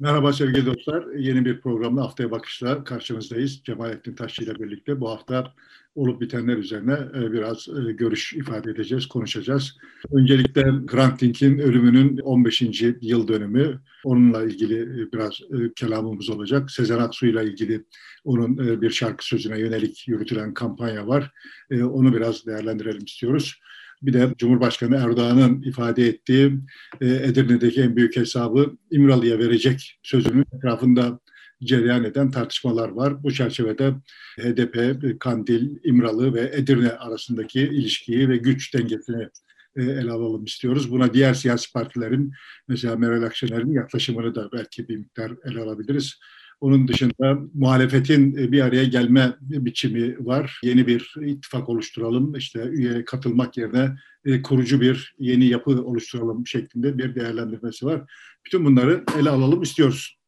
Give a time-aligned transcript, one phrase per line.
[0.00, 1.06] Merhaba sevgili dostlar.
[1.16, 3.62] Yeni bir programla Haftaya Bakış'la karşınızdayız.
[3.64, 5.54] Cemalettin Taşçı ile birlikte bu hafta
[5.94, 9.76] olup bitenler üzerine e, biraz e, görüş ifade edeceğiz, konuşacağız.
[10.12, 12.62] Öncelikle Grant Dink'in ölümünün 15.
[13.00, 13.80] yıl dönümü.
[14.04, 15.40] Onunla ilgili e, biraz
[15.76, 16.70] kelamımız olacak.
[16.70, 17.84] Sezen Aksu ile ilgili
[18.24, 21.30] onun bir şarkı sözüne yönelik yürütülen kampanya var.
[21.72, 23.60] Onu biraz değerlendirelim istiyoruz.
[24.02, 26.60] Bir de Cumhurbaşkanı Erdoğan'ın ifade ettiği
[27.00, 31.20] Edirne'deki en büyük hesabı İmralı'ya verecek sözünün etrafında
[31.62, 33.22] cereyan eden tartışmalar var.
[33.22, 33.94] Bu çerçevede
[34.38, 39.28] HDP, Kandil, İmralı ve Edirne arasındaki ilişkiyi ve güç dengesini
[39.76, 40.90] e, ele alalım istiyoruz.
[40.90, 42.32] Buna diğer siyasi partilerin
[42.68, 46.20] mesela Meral Akşener'in yaklaşımını da belki bir miktar ele alabiliriz.
[46.60, 50.60] Onun dışında muhalefetin e, bir araya gelme biçimi var.
[50.64, 56.98] Yeni bir ittifak oluşturalım, işte üye katılmak yerine e, kurucu bir yeni yapı oluşturalım şeklinde
[56.98, 58.12] bir değerlendirmesi var.
[58.46, 60.20] Bütün bunları ele alalım istiyoruz.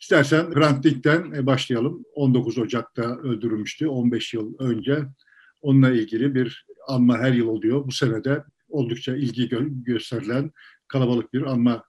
[0.00, 2.04] İstersen Hrant Dink'ten e, başlayalım.
[2.14, 5.04] 19 Ocak'ta öldürülmüştü 15 yıl önce.
[5.62, 7.86] Onunla ilgili bir anma her yıl oluyor.
[7.86, 10.50] Bu sene de oldukça ilgi gö- gösterilen
[10.88, 11.84] kalabalık bir anma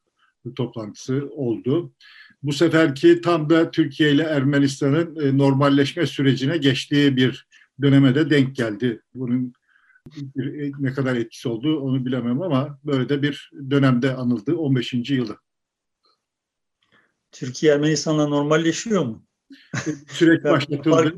[0.56, 1.94] toplantısı oldu.
[2.48, 7.48] Bu seferki tam da Türkiye ile Ermenistan'ın e, normalleşme sürecine geçtiği bir
[7.82, 9.02] döneme de denk geldi.
[9.14, 9.54] Bunun
[10.18, 14.94] e, ne kadar etkisi olduğu onu bilemem ama böyle de bir dönemde anıldı 15.
[15.10, 15.38] yılı.
[17.32, 19.26] Türkiye Ermenistan'la normalleşiyor mu?
[20.08, 21.16] Süreç başlatıldı.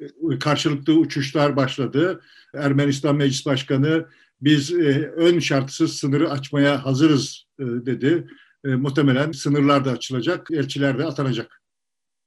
[0.00, 2.20] Ee, karşılıklı uçuşlar başladı.
[2.54, 4.06] Ermenistan Meclis Başkanı
[4.40, 8.26] biz e, ön şartsız sınırı açmaya hazırız e, dedi.
[8.66, 11.62] E, muhtemelen sınırlar da açılacak, elçiler de atanacak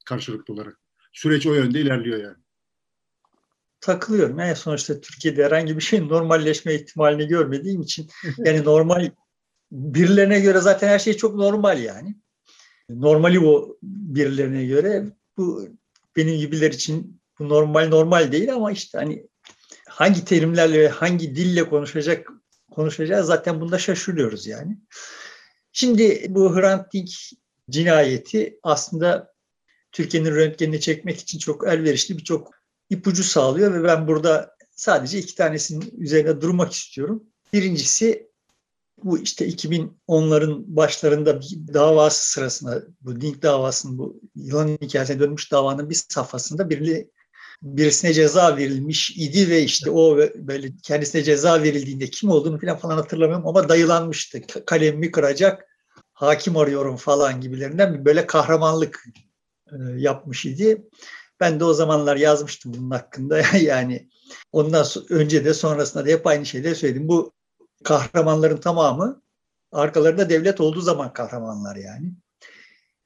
[0.06, 0.80] karşılıklı olarak.
[1.14, 2.38] Süreç o yönde ilerliyor yani.
[3.82, 4.40] Takılıyorum.
[4.40, 9.12] Yani sonuçta Türkiye'de herhangi bir şeyin normalleşme ihtimalini görmediğim için yani normal
[9.72, 12.16] birilerine göre zaten her şey çok normal yani
[12.90, 15.06] normali bu birilerine göre
[15.38, 15.70] bu
[16.16, 19.28] benim gibiler için bu normal normal değil ama işte hani
[19.90, 22.28] hangi terimlerle ve hangi dille konuşacak
[22.72, 24.78] konuşacağız zaten bunda şaşırıyoruz yani.
[25.80, 27.10] Şimdi bu Hrant Dink
[27.70, 29.34] cinayeti aslında
[29.92, 32.52] Türkiye'nin röntgenini çekmek için çok elverişli birçok
[32.90, 37.24] ipucu sağlıyor ve ben burada sadece iki tanesinin üzerine durmak istiyorum.
[37.54, 38.30] Birincisi
[39.04, 45.90] bu işte 2010'ların başlarında bir davası sırasında bu Dink davasının bu yılan hikayesine dönmüş davanın
[45.90, 47.10] bir safhasında biri
[47.62, 52.96] birisine ceza verilmiş idi ve işte o böyle kendisine ceza verildiğinde kim olduğunu falan falan
[52.96, 54.42] hatırlamıyorum ama dayılanmıştı.
[54.66, 55.69] Kalemimi kıracak
[56.20, 59.06] hakim arıyorum falan gibilerinden böyle kahramanlık
[59.72, 60.88] e, yapmış idi.
[61.40, 64.10] Ben de o zamanlar yazmıştım bunun hakkında yani
[64.52, 67.08] ondan önce de sonrasında da hep aynı şeyleri söyledim.
[67.08, 67.34] Bu
[67.84, 69.22] kahramanların tamamı
[69.72, 72.14] arkalarında devlet olduğu zaman kahramanlar yani.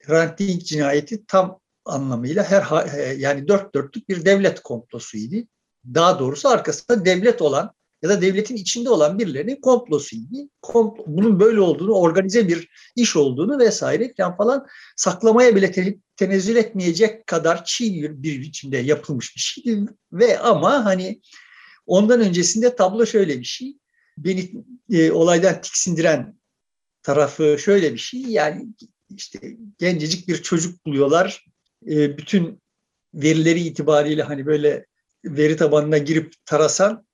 [0.02, 5.46] Hrant Dink cinayeti tam anlamıyla her yani dört dörtlük bir devlet komplosuydu.
[5.94, 10.50] Daha doğrusu arkasında devlet olan ya da devletin içinde olan birilerinin komplosuydu.
[10.62, 14.66] Komplo, bunun böyle olduğunu, organize bir iş olduğunu vesaire falan falan
[14.96, 19.86] saklamaya bile te, tenezzül etmeyecek kadar çiğ bir, bir biçimde yapılmış bir şeydi.
[20.12, 21.20] Ve ama hani
[21.86, 23.76] ondan öncesinde tablo şöyle bir şey
[24.18, 24.52] beni
[24.90, 26.38] e, olaydan tiksindiren
[27.02, 28.20] tarafı şöyle bir şey.
[28.20, 28.66] Yani
[29.10, 31.44] işte gencecik bir çocuk buluyorlar.
[31.86, 32.62] E, bütün
[33.14, 34.86] verileri itibariyle hani böyle
[35.24, 37.06] veri tabanına girip tarasan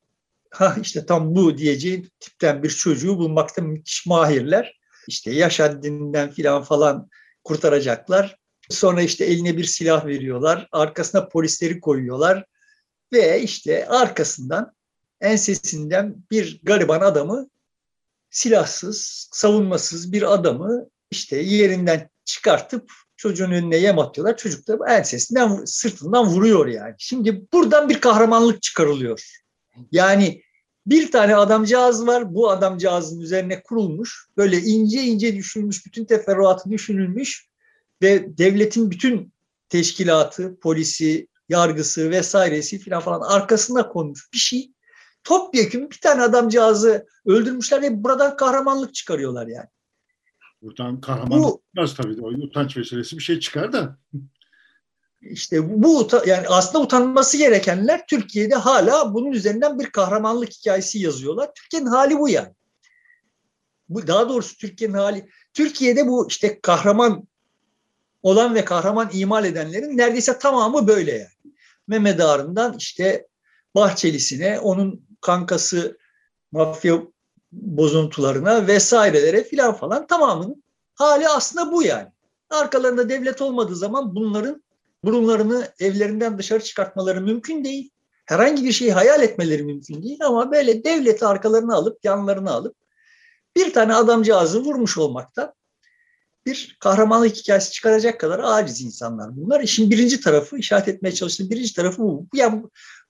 [0.51, 4.81] ha işte tam bu diyeceğin tipten bir çocuğu bulmakta müthiş mahirler.
[5.09, 7.09] İşte yaş haddinden filan falan
[7.45, 8.37] kurtaracaklar.
[8.71, 10.69] Sonra işte eline bir silah veriyorlar.
[10.73, 12.45] Arkasına polisleri koyuyorlar.
[13.13, 14.73] Ve işte arkasından
[15.21, 17.49] ensesinden bir gariban adamı
[18.31, 24.37] silahsız, savunmasız bir adamı işte yerinden çıkartıp çocuğun önüne yem atıyorlar.
[24.37, 26.95] Çocuk da ensesinden, sırtından vuruyor yani.
[26.99, 29.41] Şimdi buradan bir kahramanlık çıkarılıyor.
[29.93, 30.43] Yani
[30.87, 32.35] bir tane adamcağız var.
[32.35, 34.29] Bu adamcağızın üzerine kurulmuş.
[34.37, 37.49] Böyle ince ince düşünülmüş, bütün teferruatı düşünülmüş
[38.03, 39.33] ve devletin bütün
[39.69, 44.71] teşkilatı, polisi, yargısı vesairesi falan falan arkasında konmuş bir şey
[45.25, 49.69] topyekun bir tane adamcağızı öldürmüşler ve buradan kahramanlık çıkarıyorlar yani.
[50.63, 52.23] Buradan kahramanlık bu, çıkmaz tabii.
[52.23, 53.99] O utanç meselesi bir şey çıkar da.
[55.23, 61.51] İşte bu yani aslında utanması gerekenler Türkiye'de hala bunun üzerinden bir kahramanlık hikayesi yazıyorlar.
[61.55, 62.55] Türkiye'nin hali bu yani.
[63.89, 65.29] Bu daha doğrusu Türkiye'nin hali.
[65.55, 67.29] Türkiye'de bu işte kahraman
[68.23, 71.55] olan ve kahraman imal edenlerin neredeyse tamamı böyle yani.
[71.89, 73.27] Mehmet Ağar'ından işte
[73.75, 75.99] Bahçelisine, onun kankası
[76.53, 77.03] mafya
[77.53, 80.63] bozuntularına vesairelere filan falan tamamının
[80.95, 82.09] hali aslında bu yani.
[82.51, 84.63] Arkalarında devlet olmadığı zaman bunların
[85.05, 87.91] burunlarını evlerinden dışarı çıkartmaları mümkün değil.
[88.27, 92.77] Herhangi bir şeyi hayal etmeleri mümkün değil ama böyle devleti arkalarına alıp yanlarına alıp
[93.57, 95.55] bir tane adamcağızı vurmuş olmaktan
[96.47, 99.61] bir kahramanlık hikayesi çıkaracak kadar aciz insanlar bunlar.
[99.61, 102.27] İşin birinci tarafı, işaret etmeye çalıştığım birinci tarafı bu.
[102.35, 102.63] Yani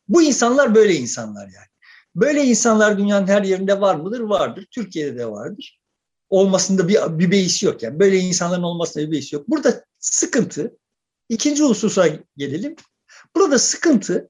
[0.08, 1.66] bu insanlar böyle insanlar yani.
[2.14, 4.20] Böyle insanlar dünyanın her yerinde var mıdır?
[4.20, 4.66] Vardır.
[4.70, 5.80] Türkiye'de de vardır.
[6.28, 7.82] Olmasında bir, bir beis yok.
[7.82, 9.48] Yani böyle insanların olmasında bir beis yok.
[9.48, 10.76] Burada sıkıntı,
[11.30, 12.76] ikinci hususa gelelim.
[13.36, 14.28] Burada sıkıntı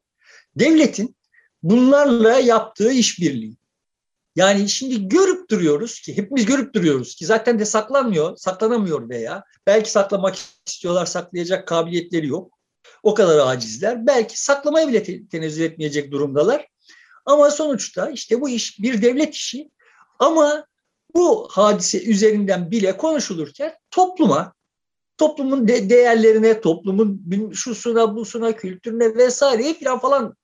[0.55, 1.17] devletin
[1.63, 3.57] bunlarla yaptığı işbirliği.
[4.37, 9.91] Yani şimdi görüp duruyoruz ki, hepimiz görüp duruyoruz ki zaten de saklanmıyor, saklanamıyor veya belki
[9.91, 10.37] saklamak
[10.67, 12.59] istiyorlar, saklayacak kabiliyetleri yok.
[13.03, 14.07] O kadar acizler.
[14.07, 16.69] Belki saklamaya bile tenezzül etmeyecek durumdalar.
[17.27, 19.71] Ama sonuçta işte bu iş bir devlet işi.
[20.19, 20.67] Ama
[21.15, 24.55] bu hadise üzerinden bile konuşulurken topluma,
[25.21, 27.23] toplumun de değerlerine, toplumun
[27.53, 30.37] şusuna, busuna, kültürüne vesaireye falan falan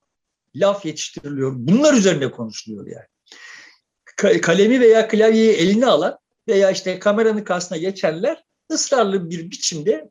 [0.54, 1.52] laf yetiştiriliyor.
[1.56, 6.18] Bunlar üzerine konuşuluyor yani kalemi veya klavyeyi eline alan
[6.48, 10.10] veya işte kameranın karşısına geçenler ısrarlı bir biçimde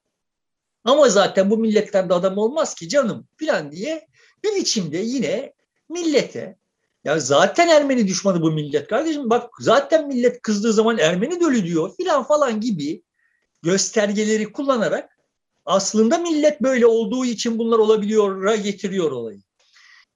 [0.84, 4.08] ama zaten bu milletten de adam olmaz ki canım filan diye
[4.44, 5.54] bir biçimde yine
[5.90, 6.58] millete
[7.04, 11.96] ya zaten Ermeni düşmanı bu millet kardeşim bak zaten millet kızdığı zaman Ermeni dölü diyor
[11.98, 13.05] filan falan gibi
[13.66, 15.18] göstergeleri kullanarak
[15.66, 19.42] aslında millet böyle olduğu için bunlar olabiliyor getiriyor olayı.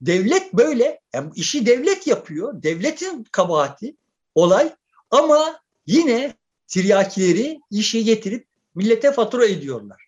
[0.00, 2.62] Devlet böyle, yani işi devlet yapıyor.
[2.62, 3.96] Devletin kabahati
[4.34, 4.74] olay
[5.10, 6.34] ama yine
[6.68, 10.04] tiryakileri işi getirip millete fatura ediyorlar.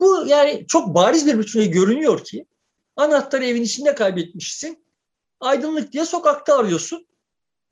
[0.00, 2.46] Bu yani çok bariz bir biçimde görünüyor ki
[2.96, 4.84] anahtarı evin içinde kaybetmişsin.
[5.40, 7.06] Aydınlık diye sokakta arıyorsun.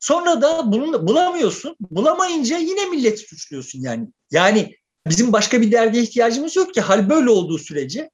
[0.01, 1.77] Sonra da bunu bulamıyorsun.
[1.81, 4.09] Bulamayınca yine milleti suçluyorsun yani.
[4.31, 6.81] Yani bizim başka bir derde ihtiyacımız yok ki.
[6.81, 8.11] Hal böyle olduğu sürece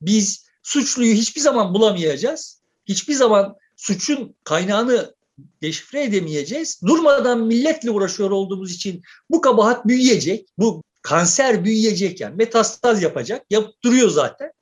[0.00, 5.14] biz suçluyu hiçbir zaman bulamayacağız hiçbir zaman suçun kaynağını
[5.62, 6.80] deşifre edemeyeceğiz.
[6.86, 13.84] Durmadan milletle uğraşıyor olduğumuz için bu kabahat büyüyecek, bu kanser büyüyecek yani metastaz yapacak, yapıp
[13.84, 14.52] duruyor zaten.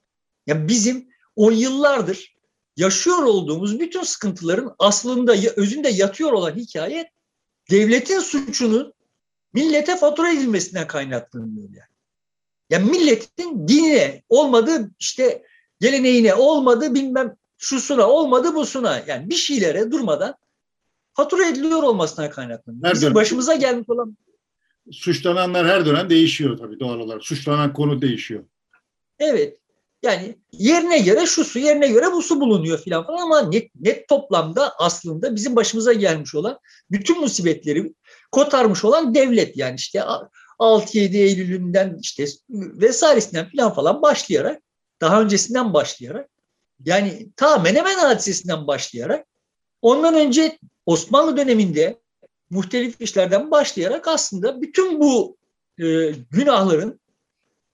[0.46, 2.36] Yani bizim on yıllardır
[2.76, 7.10] yaşıyor olduğumuz bütün sıkıntıların aslında özünde yatıyor olan hikaye
[7.70, 8.92] devletin suçunun
[9.56, 11.96] millete fatura edilmesinden kaynaklanıyor yani.
[12.70, 15.42] Yani milletin dinine olmadı işte
[15.80, 20.34] geleneğine olmadı bilmem şusuna olmadı busuna yani bir şeylere durmadan
[21.14, 22.94] fatura ediliyor olmasına kaynaklanıyor.
[22.94, 24.16] Bizim başımıza gelmiş olan
[24.92, 27.24] suçlananlar her dönem değişiyor tabii doğal olarak.
[27.24, 28.44] Suçlanan konu değişiyor.
[29.18, 29.58] Evet.
[30.06, 34.08] Yani yerine göre şu su, yerine göre bu su bulunuyor filan falan ama net, net
[34.08, 36.58] toplamda aslında bizim başımıza gelmiş olan
[36.90, 37.94] bütün musibetleri
[38.32, 39.56] kotarmış olan devlet.
[39.56, 40.02] Yani işte
[40.58, 44.62] 6-7 Eylül'ünden işte vesairesinden filan falan başlayarak
[45.00, 46.30] daha öncesinden başlayarak
[46.84, 49.26] yani ta Menemen hadisesinden başlayarak
[49.82, 52.00] ondan önce Osmanlı döneminde
[52.50, 55.36] muhtelif işlerden başlayarak aslında bütün bu
[55.78, 57.00] e, günahların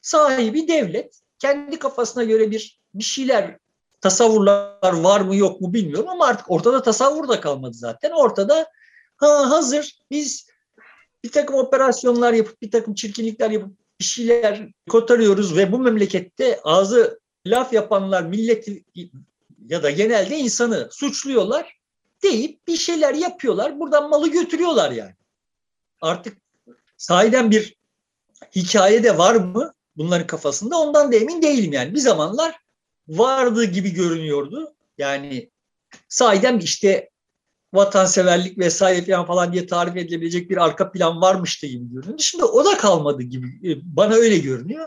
[0.00, 3.58] sahibi devlet kendi kafasına göre bir bir şeyler
[4.00, 8.10] tasavvurlar var mı yok mu bilmiyorum ama artık ortada tasavvur da kalmadı zaten.
[8.10, 8.70] Ortada
[9.16, 10.46] ha, hazır biz
[11.24, 17.20] bir takım operasyonlar yapıp bir takım çirkinlikler yapıp bir şeyler kotarıyoruz ve bu memlekette ağzı
[17.46, 18.84] laf yapanlar milleti
[19.66, 21.76] ya da genelde insanı suçluyorlar
[22.22, 23.80] deyip bir şeyler yapıyorlar.
[23.80, 25.14] Buradan malı götürüyorlar yani.
[26.00, 26.38] Artık
[26.96, 27.76] sahiden bir
[28.56, 31.94] hikaye de var mı bunların kafasında ondan da emin değilim yani.
[31.94, 32.54] Bir zamanlar
[33.08, 34.74] vardı gibi görünüyordu.
[34.98, 35.50] Yani
[36.08, 37.10] sahiden işte
[37.74, 42.18] vatanseverlik vesaire falan falan diye tarif edilebilecek bir arka plan varmıştı gibi görünüyor.
[42.18, 43.80] Şimdi o da kalmadı gibi.
[43.82, 44.86] Bana öyle görünüyor.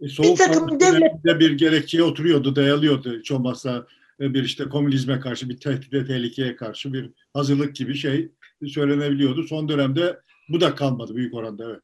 [0.00, 3.18] E, bir takım devlet bir gerekçeye oturuyordu, dayalıyordu.
[3.18, 3.86] Hiç olmazsa
[4.20, 8.28] e, bir işte komünizme karşı, bir tehdide, tehlikeye karşı bir hazırlık gibi şey
[8.68, 9.42] söylenebiliyordu.
[9.42, 11.82] Son dönemde bu da kalmadı büyük oranda evet.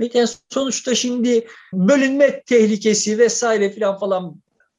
[0.00, 4.36] Yani sonuçta şimdi bölünme tehlikesi vesaire filan falan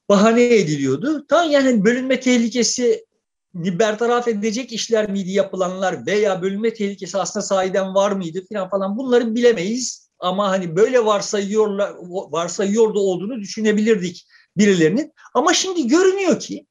[0.10, 1.26] bahane ediliyordu.
[1.30, 3.06] Tamam yani bölünme tehlikesi
[3.54, 9.36] bertaraf edecek işler miydi yapılanlar veya bölünme tehlikesi aslında sahiden var mıydı filan falan bunları
[9.36, 10.12] bilemeyiz.
[10.20, 15.14] Ama hani böyle varsayıyorlar, varsayıyordu olduğunu düşünebilirdik birilerinin.
[15.34, 16.66] Ama şimdi görünüyor ki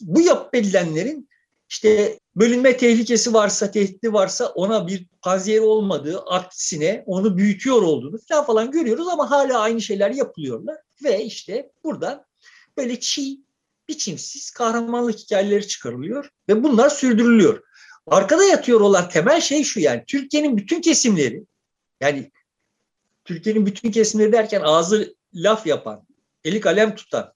[0.00, 1.28] bu yapıp edilenlerin
[1.68, 8.46] işte bölünme tehlikesi varsa, tehdidi varsa ona bir panzehir olmadığı, aksine onu büyütüyor olduğunu falan
[8.46, 10.76] falan görüyoruz ama hala aynı şeyler yapılıyorlar.
[11.04, 12.24] Ve işte buradan
[12.76, 13.40] böyle çiğ,
[13.88, 17.62] biçimsiz kahramanlık hikayeleri çıkarılıyor ve bunlar sürdürülüyor.
[18.06, 21.44] Arkada yatıyor olan temel şey şu yani Türkiye'nin bütün kesimleri
[22.00, 22.30] yani
[23.24, 26.06] Türkiye'nin bütün kesimleri derken ağzı laf yapan,
[26.44, 27.32] eli kalem tutan,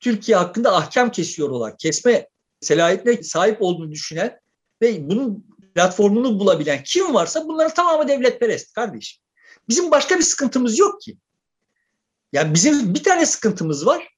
[0.00, 2.28] Türkiye hakkında ahkam kesiyor olan, kesme
[2.62, 4.40] selahiyetine sahip olduğunu düşünen
[4.82, 9.22] ve bunun platformunu bulabilen kim varsa bunların tamamı devletperest kardeşim.
[9.68, 11.16] Bizim başka bir sıkıntımız yok ki.
[12.32, 14.08] Yani bizim bir tane sıkıntımız var.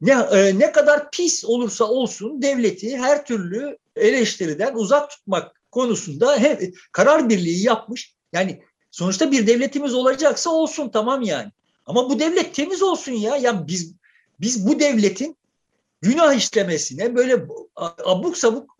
[0.00, 6.78] Ne, e, ne kadar pis olursa olsun devleti her türlü eleştiriden uzak tutmak konusunda hep
[6.92, 8.14] karar birliği yapmış.
[8.32, 11.52] Yani sonuçta bir devletimiz olacaksa olsun tamam yani.
[11.86, 13.36] Ama bu devlet temiz olsun ya.
[13.36, 13.94] Ya biz
[14.40, 15.36] biz bu devletin
[16.02, 17.46] günah işlemesine böyle
[18.04, 18.76] abuk sabuk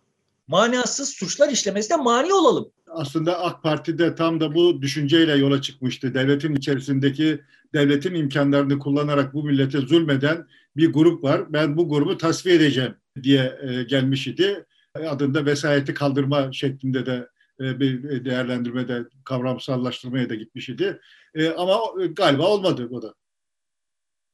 [0.49, 2.71] manasız suçlar işlemesine mani olalım.
[2.87, 6.15] Aslında AK Parti'de tam da bu düşünceyle yola çıkmıştı.
[6.15, 7.41] Devletin içerisindeki
[7.75, 10.47] devletin imkanlarını kullanarak bu millete zulmeden
[10.77, 11.53] bir grup var.
[11.53, 14.65] Ben bu grubu tasfiye edeceğim diye e, gelmiş idi.
[15.09, 17.29] Adında vesayeti kaldırma şeklinde de
[17.61, 21.01] e, bir değerlendirmede kavramsallaştırmaya da gitmiş idi.
[21.35, 21.81] E, ama
[22.13, 23.15] galiba olmadı o da.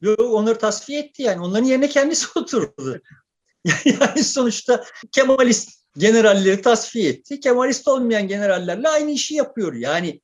[0.02, 1.40] Yok onları tasfiye etti yani.
[1.40, 3.00] Onların yerine kendisi oturdu.
[3.85, 7.40] yani sonuçta Kemalist generalleri tasfiye etti.
[7.40, 9.75] Kemalist olmayan generallerle aynı işi yapıyor.
[9.75, 10.21] Yani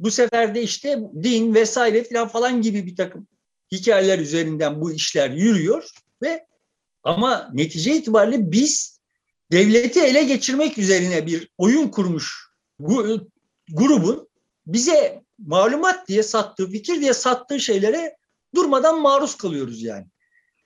[0.00, 3.26] bu sefer de işte din vesaire falan falan gibi bir takım
[3.72, 5.90] hikayeler üzerinden bu işler yürüyor
[6.22, 6.46] ve
[7.02, 9.00] ama netice itibariyle biz
[9.52, 13.20] devleti ele geçirmek üzerine bir oyun kurmuş bu
[13.72, 14.28] grubun
[14.66, 18.16] bize malumat diye sattığı, fikir diye sattığı şeylere
[18.54, 20.06] durmadan maruz kalıyoruz yani.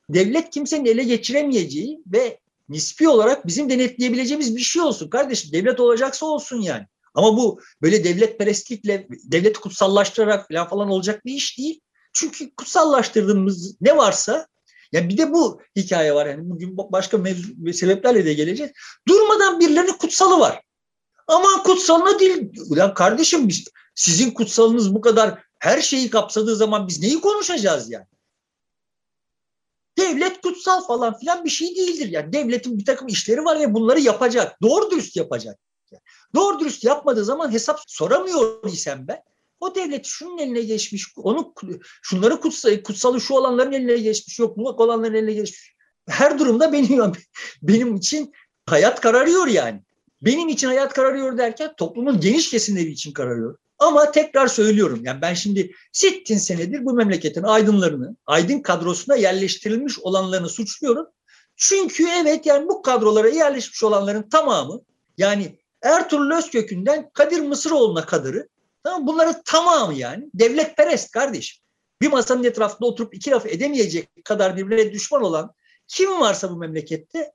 [0.08, 2.38] Devlet kimsenin ele geçiremeyeceği ve
[2.68, 5.52] nispi olarak bizim denetleyebileceğimiz bir şey olsun kardeşim.
[5.52, 6.86] Devlet olacaksa olsun yani.
[7.14, 11.80] Ama bu böyle devlet perestlikle, devleti kutsallaştırarak falan falan olacak bir iş değil.
[12.12, 14.46] Çünkü kutsallaştırdığımız ne varsa
[14.92, 18.72] ya bir de bu hikaye var yani bugün başka mevzu, sebeplerle de geleceğiz.
[19.08, 20.62] Durmadan birilerinin kutsalı var.
[21.26, 22.52] Aman kutsalına değil.
[22.70, 23.48] Ulan kardeşim
[23.94, 28.06] sizin kutsalınız bu kadar her şeyi kapsadığı zaman biz neyi konuşacağız yani?
[29.98, 32.08] Devlet kutsal falan filan bir şey değildir.
[32.08, 34.62] Yani devletin bir takım işleri var ve bunları yapacak.
[34.62, 35.58] Doğru dürüst yapacak.
[36.34, 39.22] Doğru dürüst yapmadığı zaman hesap soramıyor isem ben.
[39.60, 41.54] O devlet şunun eline geçmiş, onu
[42.02, 45.74] şunları kutsal, kutsalı şu olanların eline geçmiş, yok bu olanların eline geçmiş.
[46.08, 47.12] Her durumda benim
[47.62, 48.32] benim için
[48.66, 49.82] hayat kararıyor yani.
[50.22, 53.58] Benim için hayat kararıyor derken toplumun geniş kesimleri için kararıyor.
[53.78, 60.48] Ama tekrar söylüyorum yani ben şimdi sittin senedir bu memleketin aydınlarını, aydın kadrosuna yerleştirilmiş olanlarını
[60.48, 61.06] suçluyorum.
[61.56, 64.80] Çünkü evet yani bu kadrolara yerleşmiş olanların tamamı
[65.18, 68.48] yani Ertuğrul Özkök'ünden Kadir Mısıroğlu'na kadarı
[68.82, 71.64] tamam bunların tamamı yani devletperest kardeşim.
[72.00, 75.54] Bir masanın etrafında oturup iki laf edemeyecek kadar birbirine düşman olan
[75.88, 77.32] kim varsa bu memlekette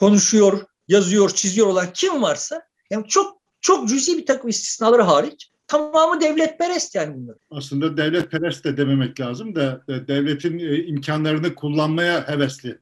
[0.00, 6.20] konuşuyor, yazıyor, çiziyor olan kim varsa yani çok çok cüzi bir takım istisnaları hariç tamamı
[6.20, 7.36] devletperest yani bunlar.
[7.50, 12.78] Aslında devletperest de dememek lazım da e, devletin e, imkanlarını kullanmaya hevesli.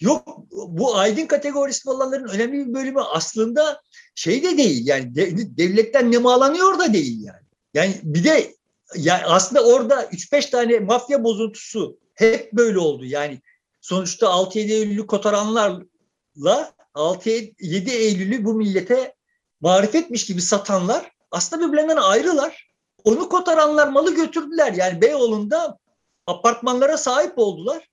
[0.00, 3.82] Yok bu aydın kategorisinde olanların önemli bir bölümü aslında
[4.14, 5.14] şey de değil yani
[5.56, 7.46] devletten nemalanıyor da değil yani.
[7.74, 8.54] Yani bir de
[8.96, 13.04] yani aslında orada 3-5 tane mafya bozuntusu hep böyle oldu.
[13.04, 13.40] Yani
[13.80, 19.14] sonuçta 6-7 Eylül'ü kotaranlarla 6-7 Eylül'ü bu millete
[19.60, 22.68] marifetmiş gibi satanlar aslında birbirlerinden ayrılar.
[23.04, 24.72] Onu kotaranlar malı götürdüler.
[24.72, 25.78] Yani Beyoğlu'nda
[26.26, 27.88] apartmanlara sahip oldular.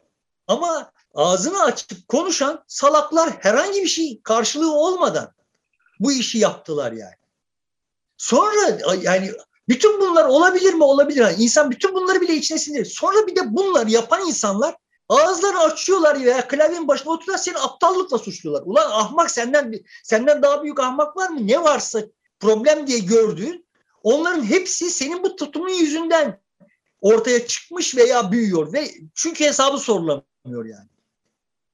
[0.47, 5.33] Ama ağzını açıp konuşan salaklar herhangi bir şey karşılığı olmadan
[5.99, 7.15] bu işi yaptılar yani.
[8.17, 9.31] Sonra yani
[9.69, 10.83] bütün bunlar olabilir mi?
[10.83, 11.21] Olabilir.
[11.21, 12.85] Yani insan bütün bunları bile içine sindirir.
[12.85, 14.75] Sonra bir de bunlar yapan insanlar
[15.09, 18.63] ağızlarını açıyorlar veya klavyenin başına oturuyorlar seni aptallıkla suçluyorlar.
[18.65, 19.73] Ulan ahmak senden
[20.03, 21.47] senden daha büyük ahmak var mı?
[21.47, 22.01] Ne varsa
[22.39, 23.65] problem diye gördüğün
[24.03, 26.41] onların hepsi senin bu tutumun yüzünden
[27.01, 30.89] ortaya çıkmış veya büyüyor ve çünkü hesabı sorulamıyor yani.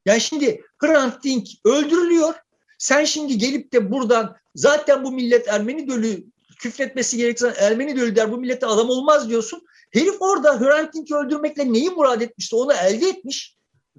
[0.06, 2.34] Yani şimdi Hrant Dink öldürülüyor.
[2.78, 6.26] Sen şimdi gelip de buradan zaten bu millet Ermeni dölü
[6.60, 9.62] küfretmesi gerekirse Ermeni dölü der bu millete adam olmaz diyorsun.
[9.92, 13.58] Herif orada Hrant Dink'i öldürmekle neyi murad etmişti onu elde etmiş.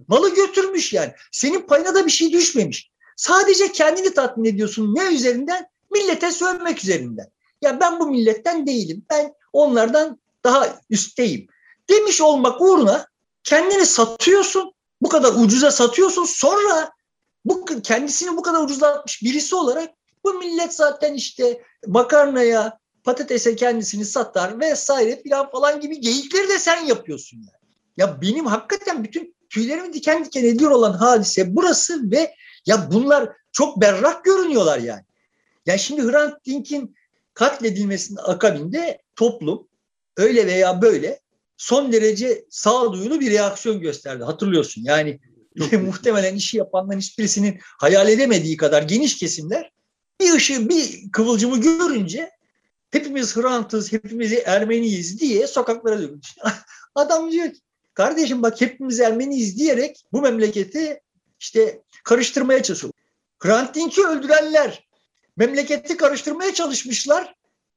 [0.08, 1.12] Malı götürmüş yani.
[1.32, 2.90] Senin payına da bir şey düşmemiş.
[3.16, 4.94] Sadece kendini tatmin ediyorsun.
[4.94, 5.66] Ne üzerinden?
[5.92, 7.26] Millete sövmek üzerinden.
[7.62, 9.04] Ya ben bu milletten değilim.
[9.10, 11.46] Ben onlardan daha üstteyim.
[11.90, 13.06] Demiş olmak uğruna
[13.44, 14.72] kendini satıyorsun.
[15.02, 16.24] Bu kadar ucuza satıyorsun.
[16.24, 16.92] Sonra
[17.44, 19.90] bu kendisini bu kadar ucuzlatmış birisi olarak
[20.24, 26.84] bu millet zaten işte makarnaya, patatese kendisini satar vesaire filan falan gibi geyikleri de sen
[26.84, 27.72] yapıyorsun yani.
[27.96, 32.34] Ya benim hakikaten bütün tüylerimi diken diken ediyor olan hadise burası ve
[32.66, 35.02] ya bunlar çok berrak görünüyorlar yani.
[35.66, 36.96] Yani şimdi Hrant Dink'in
[37.34, 39.68] katledilmesinin akabinde toplum
[40.16, 41.20] öyle veya böyle
[41.56, 44.24] son derece sağduyulu bir reaksiyon gösterdi.
[44.24, 45.20] Hatırlıyorsun yani
[45.72, 49.72] muhtemelen işi yapanların hiçbirisinin hayal edemediği kadar geniş kesimler
[50.20, 52.30] bir ışığı, bir kıvılcımı görünce
[52.90, 56.36] hepimiz Hrant'ız, hepimiz Ermeniyiz diye sokaklara dökülmüş.
[56.94, 57.60] Adam diyor ki
[57.94, 61.00] kardeşim bak hepimiz Ermeniyiz diyerek bu memleketi
[61.40, 62.92] işte karıştırmaya çalışıyor.
[63.38, 64.86] Hrant Dink'i öldürenler
[65.46, 67.34] memleketi karıştırmaya çalışmışlar.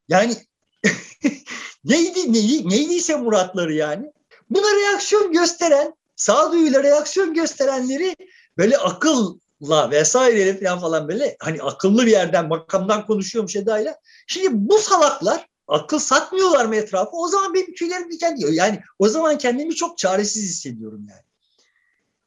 [0.07, 0.35] Yani
[1.83, 4.11] neydi, neydi, neydiyse muratları yani.
[4.49, 8.15] Buna reaksiyon gösteren, sağduyuyla reaksiyon gösterenleri
[8.57, 13.99] böyle akılla vesaire falan falan böyle hani akıllı bir yerden makamdan konuşuyormuş edayla.
[14.27, 17.11] Şimdi bu salaklar akıl satmıyorlar mı etrafı?
[17.17, 18.51] O zaman benim tüylerim diken diyor.
[18.51, 21.21] Yani o zaman kendimi çok çaresiz hissediyorum yani.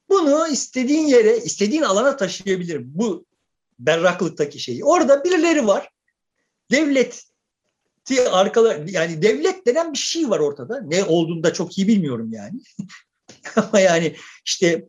[0.08, 2.84] Bunu istediğin yere, istediğin alana taşıyabilirim.
[2.94, 3.27] Bu
[3.78, 4.84] berraklıktaki şeyi.
[4.84, 5.90] Orada birileri var.
[6.70, 7.20] Devleti
[8.30, 10.80] arkalar yani devlet denen bir şey var ortada.
[10.80, 12.60] Ne olduğunu da çok iyi bilmiyorum yani.
[13.56, 14.86] Ama yani işte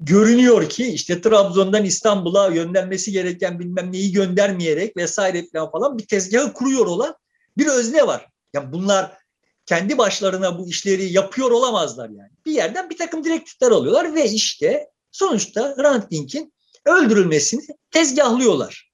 [0.00, 6.52] görünüyor ki işte Trabzon'dan İstanbul'a yönlenmesi gereken bilmem neyi göndermeyerek vesaire falan falan bir tezgahı
[6.52, 7.14] kuruyor olan
[7.58, 8.26] bir özne var.
[8.54, 9.18] Yani bunlar
[9.66, 12.30] kendi başlarına bu işleri yapıyor olamazlar yani.
[12.46, 16.52] Bir yerden bir takım direktifler alıyorlar ve işte sonuçta Hrant Dink'in
[16.86, 18.90] öldürülmesini tezgahlıyorlar.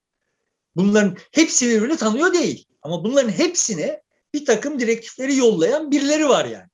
[0.76, 2.66] Bunların hepsi birbirini tanıyor değil.
[2.82, 4.02] Ama bunların hepsine
[4.34, 6.68] bir takım direktifleri yollayan birileri var yani.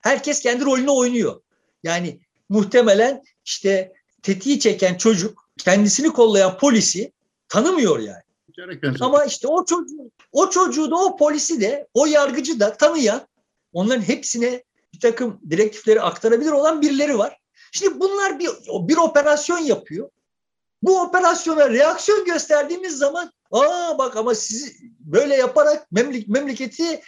[0.00, 1.40] Herkes kendi rolünü oynuyor.
[1.82, 7.12] Yani muhtemelen işte tetiği çeken çocuk kendisini kollayan polisi
[7.48, 8.22] tanımıyor yani.
[9.00, 13.26] Ama işte o çocuğu, o çocuğu da o polisi de o yargıcı da tanıyan
[13.72, 14.64] onların hepsine
[14.94, 17.38] bir takım direktifleri aktarabilir olan birileri var.
[17.72, 18.48] Şimdi bunlar bir,
[18.88, 20.10] bir operasyon yapıyor.
[20.82, 27.00] Bu operasyona reaksiyon gösterdiğimiz zaman aa bak ama sizi böyle yaparak memlek, memleketi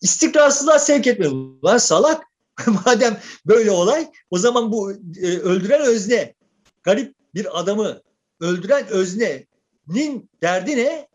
[0.00, 1.32] istikrarsızlığa sevk etmiyor.
[1.64, 2.24] Lan salak
[2.86, 4.92] madem böyle olay o zaman bu
[5.22, 6.34] e, öldüren özne
[6.82, 8.00] garip bir adamı
[8.40, 11.08] öldüren öznenin derdi ne?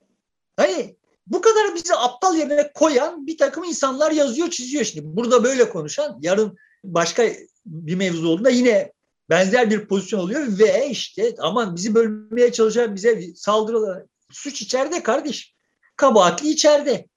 [0.58, 0.96] Hani
[1.28, 5.16] bu kadar bizi aptal yerine koyan bir takım insanlar yazıyor çiziyor şimdi.
[5.16, 7.30] Burada böyle konuşan yarın başka
[7.66, 8.92] bir mevzu olduğunda yine
[9.32, 14.04] benzer bir pozisyon oluyor ve işte aman bizi bölmeye çalışan bize saldırıyorlar.
[14.32, 15.54] Suç içeride kardeş.
[15.96, 17.08] Kabahatli içeride.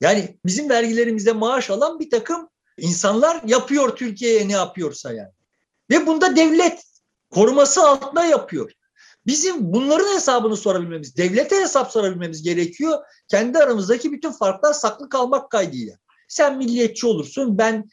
[0.00, 5.32] Yani bizim vergilerimizde maaş alan bir takım insanlar yapıyor Türkiye'ye ne yapıyorsa yani.
[5.90, 6.84] Ve bunda devlet
[7.30, 8.72] koruması altında yapıyor.
[9.26, 12.98] Bizim bunların hesabını sorabilmemiz, devlete hesap sorabilmemiz gerekiyor.
[13.28, 15.96] Kendi aramızdaki bütün farklar saklı kalmak kaydıyla.
[16.28, 17.88] Sen milliyetçi olursun, ben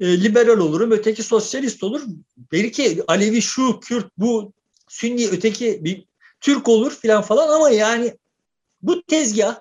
[0.00, 2.02] e, liberal olurum, öteki sosyalist olur.
[2.52, 4.52] Belki Alevi şu, Kürt bu,
[4.88, 6.04] Sünni öteki bir
[6.40, 8.16] Türk olur filan falan ama yani
[8.82, 9.60] bu tezgah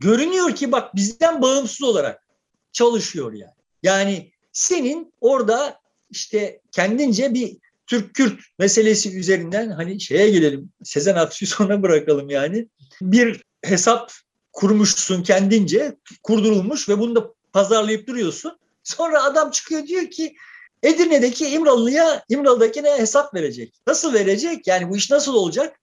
[0.00, 2.26] görünüyor ki bak bizden bağımsız olarak
[2.72, 3.52] çalışıyor yani.
[3.82, 10.72] Yani senin orada işte kendince bir Türk-Kürt meselesi üzerinden hani şeye gelelim.
[10.84, 12.68] Sezen Aksu'yu sonra bırakalım yani.
[13.00, 14.12] Bir hesap
[14.52, 18.58] kurmuşsun kendince, kurdurulmuş ve bunu da pazarlayıp duruyorsun.
[18.90, 20.36] Sonra adam çıkıyor diyor ki
[20.82, 23.74] Edirne'deki İmralı'ya İmralı'dakine hesap verecek.
[23.86, 24.66] Nasıl verecek?
[24.66, 25.80] Yani bu iş nasıl olacak?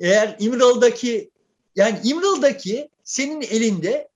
[0.00, 1.30] Eğer İmralı'daki
[1.76, 4.08] yani İmralı'daki senin elinde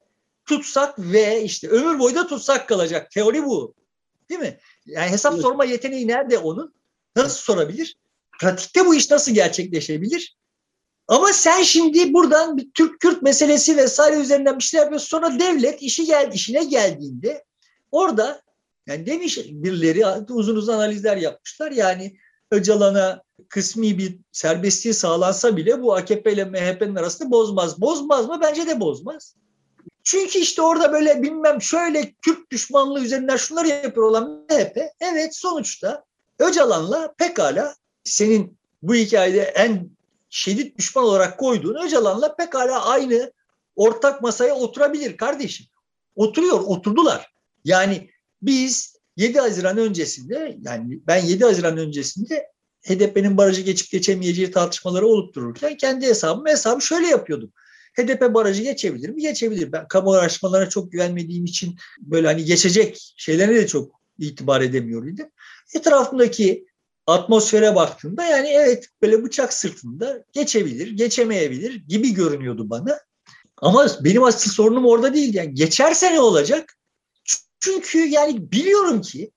[0.47, 3.11] tutsak ve işte ömür boyu da tutsak kalacak.
[3.11, 3.75] Teori bu.
[4.31, 4.59] Değil mi?
[4.87, 5.42] Yani hesap evet.
[5.42, 6.75] sorma yeteneği nerede onun?
[7.16, 7.97] Nasıl sorabilir?
[8.40, 10.37] Pratikte bu iş nasıl gerçekleşebilir?
[11.09, 15.09] Ama sen şimdi buradan bir Türk-Kürt meselesi vesaire üzerinden bir şey yapıyorsun.
[15.09, 17.45] Sonra devlet işi gel, işine geldiğinde
[17.93, 18.43] Orada
[18.87, 21.71] yani demiş birileri uzun uzun analizler yapmışlar.
[21.71, 22.17] Yani
[22.51, 27.81] Öcalan'a kısmi bir serbestliği sağlansa bile bu AKP ile MHP'nin arasında bozmaz.
[27.81, 28.39] Bozmaz mı?
[28.43, 29.35] Bence de bozmaz.
[30.05, 36.05] Çünkü işte orada böyle bilmem şöyle Kürt düşmanlığı üzerinden şunları yapıyor olan MHP evet sonuçta
[36.39, 37.75] Öcalan'la pekala
[38.05, 39.91] senin bu hikayede en
[40.31, 43.33] şiddet düşman olarak koyduğun Öcalan'la pekala aynı
[43.77, 45.67] ortak masaya oturabilir kardeşim.
[46.17, 47.32] Oturuyor, oturdular.
[47.64, 48.11] Yani
[48.42, 52.46] biz 7 Haziran öncesinde yani ben 7 Haziran öncesinde
[52.83, 57.53] HDP'nin barajı geçip geçemeyeceği tartışmaları olup dururken kendi hesabımı hesabı şöyle yapıyordum.
[57.92, 59.22] HDP barajı geçebilir mi?
[59.22, 59.72] Geçebilir.
[59.72, 65.18] Ben kamu araştırmalarına çok güvenmediğim için böyle hani geçecek şeylerine de çok itibar edemiyor
[65.75, 66.66] Etrafındaki
[67.07, 72.98] atmosfere baktığımda yani evet böyle bıçak sırtında geçebilir, geçemeyebilir gibi görünüyordu bana.
[73.57, 75.35] Ama benim asıl sorunum orada değil.
[75.35, 76.77] Yani geçerse ne olacak?
[77.62, 79.31] Çünkü yani biliyorum ki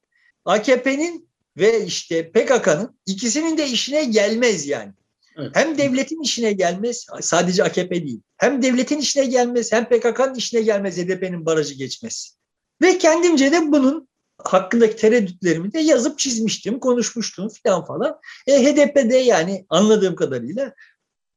[0.45, 4.93] AKP'nin ve işte PKK'nın ikisinin de işine gelmez yani.
[5.37, 5.51] Evet.
[5.53, 8.21] Hem devletin işine gelmez, sadece AKP değil.
[8.37, 12.37] Hem devletin işine gelmez, hem PKK'nın işine gelmez HDP'nin barajı geçmez.
[12.81, 14.07] Ve kendimce de bunun
[14.37, 18.19] hakkındaki tereddütlerimi de yazıp çizmiştim, konuşmuştum falan falan.
[18.47, 20.73] E, HDP'de yani anladığım kadarıyla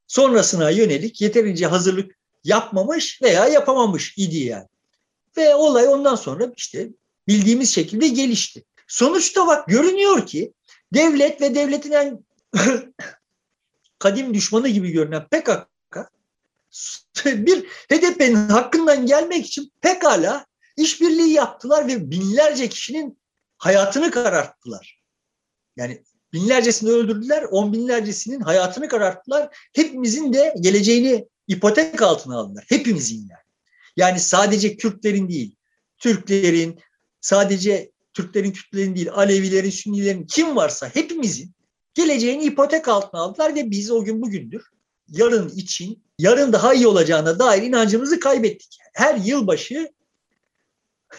[0.07, 4.67] sonrasına yönelik yeterince hazırlık yapmamış veya yapamamış idi yani.
[5.37, 6.89] Ve olay ondan sonra işte
[7.29, 8.65] bildiğimiz şekilde gelişti.
[8.87, 10.53] Sonuçta bak görünüyor ki
[10.95, 12.25] devlet ve devletin en
[13.99, 15.69] kadim düşmanı gibi görünen PKK
[17.25, 23.19] bir HDP'nin hakkından gelmek için pekala işbirliği yaptılar ve binlerce kişinin
[23.59, 25.03] hayatını kararttılar.
[25.77, 29.57] Yani binlercesini öldürdüler, on binlercesinin hayatını kararttılar.
[29.73, 32.65] Hepimizin de geleceğini ipotek altına aldılar.
[32.69, 33.48] Hepimizin yani.
[33.99, 35.55] Yani sadece Kürtlerin değil,
[35.99, 36.81] Türklerin,
[37.21, 41.53] sadece Türklerin, Kürtlerin değil, Alevilerin, Sünnilerin kim varsa hepimizin
[41.95, 44.63] geleceğini ipotek altına aldılar ve biz o gün bugündür
[45.09, 48.79] yarın için, yarın daha iyi olacağına dair inancımızı kaybettik.
[48.93, 49.93] Her yılbaşı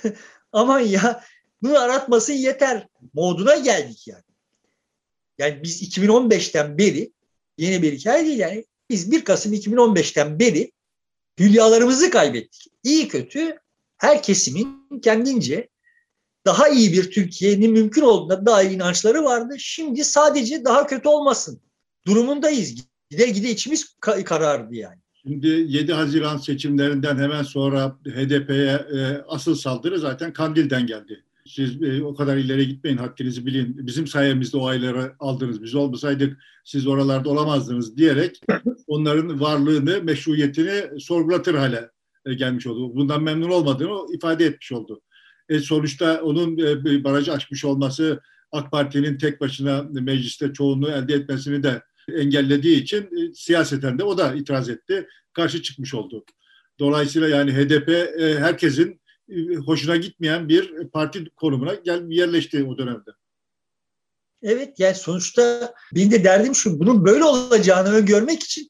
[0.51, 1.23] aman ya
[1.61, 4.23] bunu aratmasın yeter moduna geldik yani.
[5.37, 7.11] Yani biz 2015'ten beri
[7.57, 10.71] yeni bir hikaye değil yani biz 1 Kasım 2015'ten beri
[11.39, 12.67] hülyalarımızı kaybettik.
[12.83, 13.55] İyi kötü
[13.97, 15.69] her kesimin kendince
[16.45, 19.55] daha iyi bir Türkiye'nin mümkün olduğuna dair inançları vardı.
[19.57, 21.61] Şimdi sadece daha kötü olmasın
[22.07, 22.75] durumundayız.
[23.09, 24.99] Gide gide içimiz karardı yani.
[25.23, 31.23] Şimdi 7 Haziran seçimlerinden hemen sonra HDP'ye e, asıl saldırı zaten Kandil'den geldi.
[31.47, 33.87] Siz e, o kadar ileri gitmeyin, hakkınızı bilin.
[33.87, 35.63] Bizim sayemizde o ayları aldınız.
[35.63, 38.41] Biz olmasaydık siz oralarda olamazdınız diyerek
[38.89, 41.89] onların varlığını, meşruiyetini sorgulatır hale
[42.25, 42.95] e, gelmiş oldu.
[42.95, 45.01] Bundan memnun olmadığını ifade etmiş oldu.
[45.49, 48.21] E, sonuçta onun e, barajı açmış olması
[48.51, 51.81] AK Parti'nin tek başına mecliste çoğunluğu elde etmesini de
[52.13, 55.07] engellediği için e, siyaseten de o da itiraz etti.
[55.33, 56.25] Karşı çıkmış oldu.
[56.79, 63.11] Dolayısıyla yani HDP e, herkesin e, hoşuna gitmeyen bir parti konumuna gel yerleşti o dönemde.
[64.41, 68.69] Evet yani sonuçta benim de derdim şu bunun böyle olacağını öngörmek için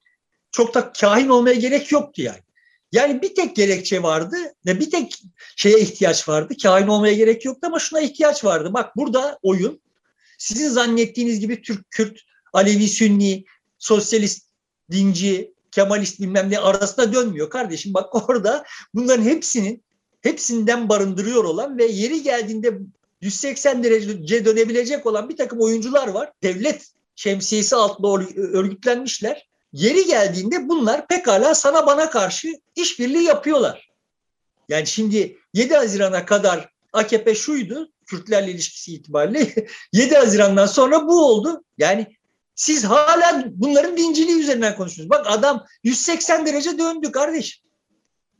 [0.52, 2.40] çok da kahin olmaya gerek yoktu yani.
[2.92, 4.36] Yani bir tek gerekçe vardı
[4.66, 5.24] ve bir tek
[5.56, 6.54] şeye ihtiyaç vardı.
[6.64, 8.74] Kahin olmaya gerek yoktu ama şuna ihtiyaç vardı.
[8.74, 9.82] Bak burada oyun
[10.38, 12.20] sizin zannettiğiniz gibi Türk, Kürt,
[12.54, 13.46] Alevi, Sünni,
[13.80, 14.46] sosyalist,
[14.92, 17.94] dinci, Kemalist bilmem ne arasında dönmüyor kardeşim.
[17.94, 19.84] Bak orada bunların hepsinin
[20.22, 22.80] hepsinden barındırıyor olan ve yeri geldiğinde
[23.22, 26.32] 180 derece dönebilecek olan bir takım oyuncular var.
[26.44, 28.08] Devlet şemsiyesi altında
[28.38, 29.49] örgütlenmişler.
[29.74, 33.90] Yeri geldiğinde bunlar pekala sana bana karşı işbirliği yapıyorlar.
[34.70, 41.64] Yani şimdi 7 Haziran'a kadar AKP şuydu, Kürtlerle ilişkisi itibariyle 7 Haziran'dan sonra bu oldu.
[41.78, 42.08] Yani
[42.56, 45.10] siz hala bunların dinciliği üzerinden konuşuyorsunuz.
[45.10, 47.62] Bak adam 180 derece döndü kardeş.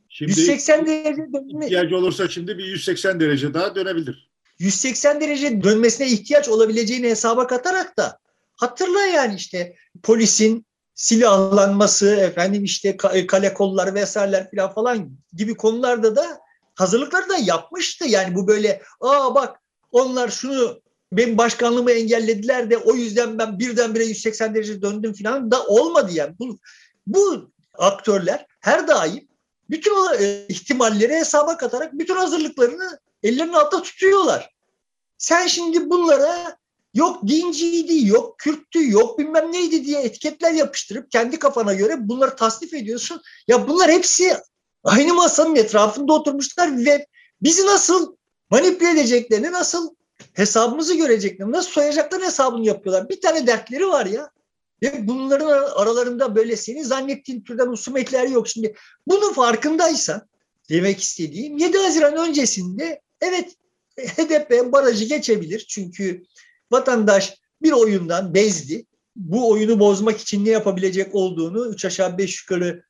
[0.08, 1.66] Şimdi 180 derece dönme.
[1.66, 4.30] İhtiyacı olursa şimdi bir 180 derece daha dönebilir.
[4.58, 8.18] 180 derece dönmesine ihtiyaç olabileceğini hesaba katarak da
[8.56, 10.66] hatırla yani işte polisin
[11.00, 16.40] silahlanması, efendim işte kale kollar vesaireler falan falan gibi konularda da
[16.74, 18.04] hazırlıkları da yapmıştı.
[18.08, 19.60] Yani bu böyle aa bak
[19.92, 20.80] onlar şunu
[21.12, 26.34] benim başkanlığımı engellediler de o yüzden ben birdenbire 180 derece döndüm falan da olmadı yani.
[26.38, 26.58] Bu,
[27.06, 29.28] bu aktörler her daim
[29.70, 34.50] bütün o e, ihtimalleri hesaba katarak bütün hazırlıklarını ellerinin altında tutuyorlar.
[35.18, 36.59] Sen şimdi bunlara
[36.94, 42.74] yok dinciydi, yok Kürttü, yok bilmem neydi diye etiketler yapıştırıp kendi kafana göre bunları tasnif
[42.74, 43.20] ediyorsun.
[43.48, 44.36] Ya bunlar hepsi
[44.84, 47.06] aynı masanın etrafında oturmuşlar ve
[47.42, 48.16] bizi nasıl
[48.50, 49.94] manipüle edeceklerini, nasıl
[50.32, 51.50] hesabımızı görecekler.
[51.50, 53.08] Nasıl soyacaklar hesabını yapıyorlar.
[53.08, 54.30] Bir tane dertleri var ya.
[54.82, 58.48] Ve bunların aralarında böyle senin zannettiğin türden husumetler yok.
[58.48, 58.74] Şimdi
[59.06, 60.28] bunun farkındaysan
[60.70, 63.54] demek istediğim 7 Haziran öncesinde evet
[63.98, 65.66] HDP barajı geçebilir.
[65.68, 66.22] Çünkü
[66.70, 68.86] vatandaş bir oyundan bezdi.
[69.16, 72.82] Bu oyunu bozmak için ne yapabilecek olduğunu üç aşağı beş yukarı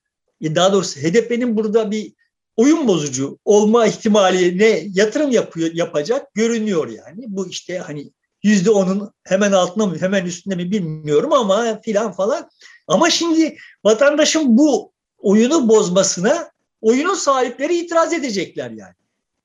[0.43, 2.13] daha doğrusu HDP'nin burada bir
[2.57, 7.25] oyun bozucu olma ihtimali ne yatırım yapıyor yapacak görünüyor yani.
[7.27, 8.13] Bu işte hani
[8.43, 12.51] yüzde onun hemen altında mı hemen üstünde mi bilmiyorum ama filan falan.
[12.89, 18.95] Ama şimdi vatandaşın bu oyunu bozmasına oyunun sahipleri itiraz edecekler yani.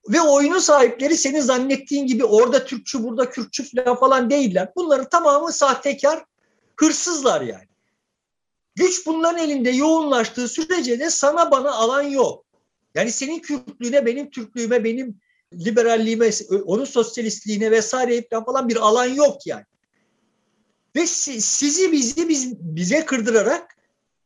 [0.09, 3.63] Ve oyunun sahipleri senin zannettiğin gibi orada Türkçü burada Kürtçü
[3.99, 4.71] falan değiller.
[4.75, 6.25] Bunların tamamı sahtekar,
[6.75, 7.67] hırsızlar yani.
[8.75, 12.45] Güç bunların elinde yoğunlaştığı sürece de sana bana alan yok.
[12.95, 15.19] Yani senin Kürtlüğüne, benim Türklüğüme, benim
[15.53, 16.29] liberalliğime,
[16.65, 19.63] onun sosyalistliğine vesaire falan bir alan yok yani.
[20.95, 23.75] Ve sizi bizi biz, bize kırdırarak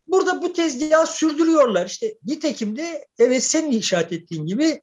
[0.08, 1.86] burada bu tezgahı sürdürüyorlar.
[1.86, 4.82] İşte nitekim de evet senin işaret ettiğin gibi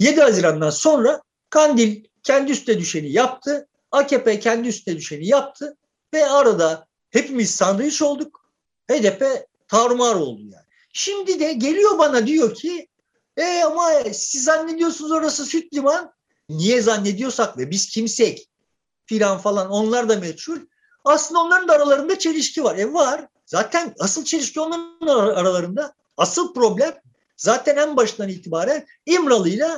[0.00, 3.68] 7 Haziran'dan sonra Kandil kendi üstüne düşeni yaptı.
[3.90, 5.76] AKP kendi üstüne düşeni yaptı.
[6.14, 8.44] Ve arada hepimiz sandviç olduk.
[8.90, 10.64] HDP tarumar oldu yani.
[10.92, 12.88] Şimdi de geliyor bana diyor ki
[13.36, 16.12] e ama siz zannediyorsunuz orası süt liman.
[16.48, 18.48] Niye zannediyorsak ve biz kimsek
[19.06, 20.58] filan falan onlar da meçhul.
[21.04, 22.78] Aslında onların da aralarında çelişki var.
[22.78, 23.26] E var.
[23.46, 25.94] Zaten asıl çelişki onların aralarında.
[26.16, 27.00] Asıl problem
[27.36, 29.68] zaten en baştan itibaren İmralı ile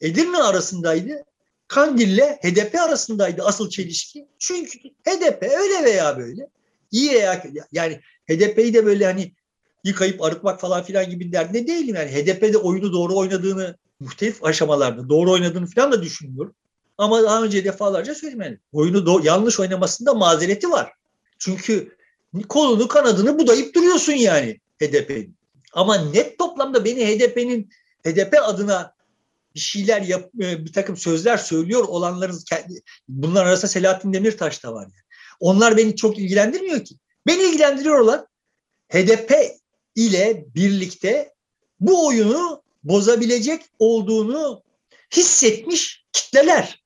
[0.00, 1.24] Edirne arasındaydı.
[1.68, 4.26] Kandil'le HDP arasındaydı asıl çelişki.
[4.38, 6.48] Çünkü HDP öyle veya böyle
[6.90, 9.32] iyi veya yani HDP'yi de böyle hani
[9.84, 11.94] yıkayıp arıtmak falan filan gibi derdinde değilim.
[11.94, 16.54] Yani HDP'de oyunu doğru oynadığını muhtelif aşamalarda doğru oynadığını falan da düşünmüyorum.
[16.98, 20.92] Ama daha önce defalarca söyledim yani oyunu do- yanlış oynamasında mazereti var.
[21.38, 21.96] Çünkü
[22.48, 25.36] kolunu kanadını budayıp duruyorsun yani HDP'nin.
[25.72, 27.70] Ama net toplamda beni HDP'nin
[28.06, 28.97] HDP adına
[29.54, 34.74] bir şeyler yap, e, bir takım sözler söylüyor olanların kendi, bunlar arasında Selahattin Demirtaş da
[34.74, 34.82] var.
[34.82, 34.92] Yani.
[35.40, 36.94] Onlar beni çok ilgilendirmiyor ki.
[37.26, 38.26] Beni ilgilendiriyor olan
[38.92, 39.32] HDP
[39.94, 41.34] ile birlikte
[41.80, 44.62] bu oyunu bozabilecek olduğunu
[45.16, 46.82] hissetmiş kitleler.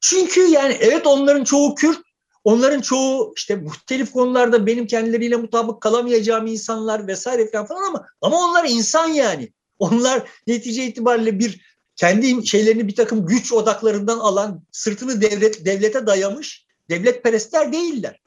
[0.00, 1.98] Çünkü yani evet onların çoğu Kürt,
[2.44, 8.36] onların çoğu işte muhtelif konularda benim kendileriyle mutabık kalamayacağım insanlar vesaire falan, falan ama ama
[8.36, 9.52] onlar insan yani.
[9.78, 16.66] Onlar netice itibariyle bir kendi şeylerini bir takım güç odaklarından alan, sırtını devlet, devlete dayamış
[16.90, 18.20] devlet perestler değiller.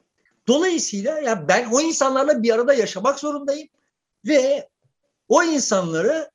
[0.48, 3.68] Dolayısıyla ya ben o insanlarla bir arada yaşamak zorundayım
[4.28, 4.70] ve
[5.28, 6.32] o insanları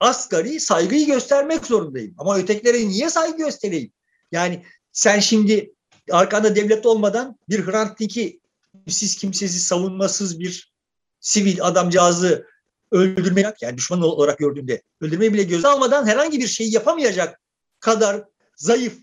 [0.00, 2.14] asgari saygıyı göstermek zorundayım.
[2.18, 3.92] Ama ötekilere niye saygı göstereyim?
[4.32, 5.72] Yani sen şimdi
[6.10, 8.40] arkanda devlet olmadan bir Hrant Dink'i
[8.88, 10.72] siz kimsesiz savunmasız bir
[11.20, 12.46] sivil adamcağızı
[12.90, 17.40] öldürmeyi yani düşman olarak gördüğümde öldürmeyi bile göze almadan herhangi bir şeyi yapamayacak
[17.80, 18.24] kadar
[18.56, 18.94] zayıf,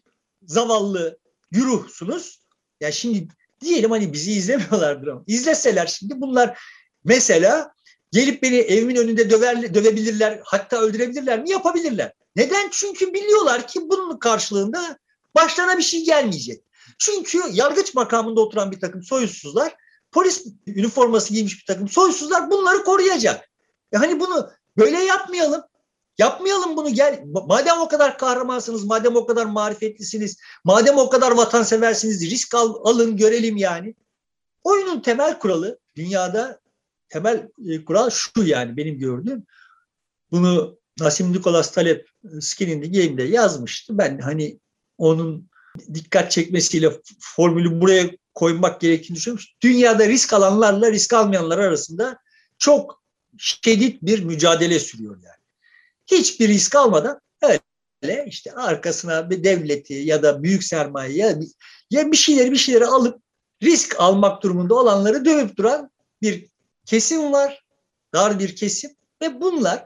[0.43, 1.19] zavallı
[1.51, 2.39] güruhsunuz.
[2.81, 3.27] Ya yani şimdi
[3.61, 6.59] diyelim hani bizi izlemiyorlardır ama izleseler şimdi bunlar
[7.03, 7.73] mesela
[8.11, 11.49] gelip beni evimin önünde döver, dövebilirler hatta öldürebilirler mi?
[11.49, 12.13] Yapabilirler.
[12.35, 12.69] Neden?
[12.71, 14.97] Çünkü biliyorlar ki bunun karşılığında
[15.35, 16.63] başlarına bir şey gelmeyecek.
[16.97, 19.75] Çünkü yargıç makamında oturan bir takım soysuzlar,
[20.11, 23.50] polis üniforması giymiş bir takım soysuzlar bunları koruyacak.
[23.91, 25.61] E hani bunu böyle yapmayalım.
[26.17, 27.23] Yapmayalım bunu gel.
[27.25, 33.17] Madem o kadar kahramansınız, madem o kadar marifetlisiniz, madem o kadar vatanseversiniz, risk al, alın
[33.17, 33.95] görelim yani.
[34.63, 36.59] Oyunun temel kuralı dünyada
[37.09, 39.43] temel e, kural şu yani benim gördüğüm.
[40.31, 43.97] Bunu Nasim Nikolas Talep e, Skin in the Game'de yazmıştı.
[43.97, 44.59] Ben hani
[44.97, 45.49] onun
[45.93, 49.45] dikkat çekmesiyle formülü buraya koymak gerektiğini düşünüyorum.
[49.61, 52.17] Dünyada risk alanlarla risk almayanlar arasında
[52.57, 53.00] çok
[53.37, 55.41] şiddet bir mücadele sürüyor yani.
[56.07, 61.39] Hiçbir risk almadan öyle işte arkasına bir devleti ya da büyük sermaye ya,
[61.89, 63.21] ya bir şeyleri bir şeyleri alıp
[63.63, 65.91] risk almak durumunda olanları dövüp duran
[66.21, 66.49] bir
[66.85, 67.65] kesim var.
[68.13, 68.91] Dar bir kesim
[69.21, 69.85] ve bunlar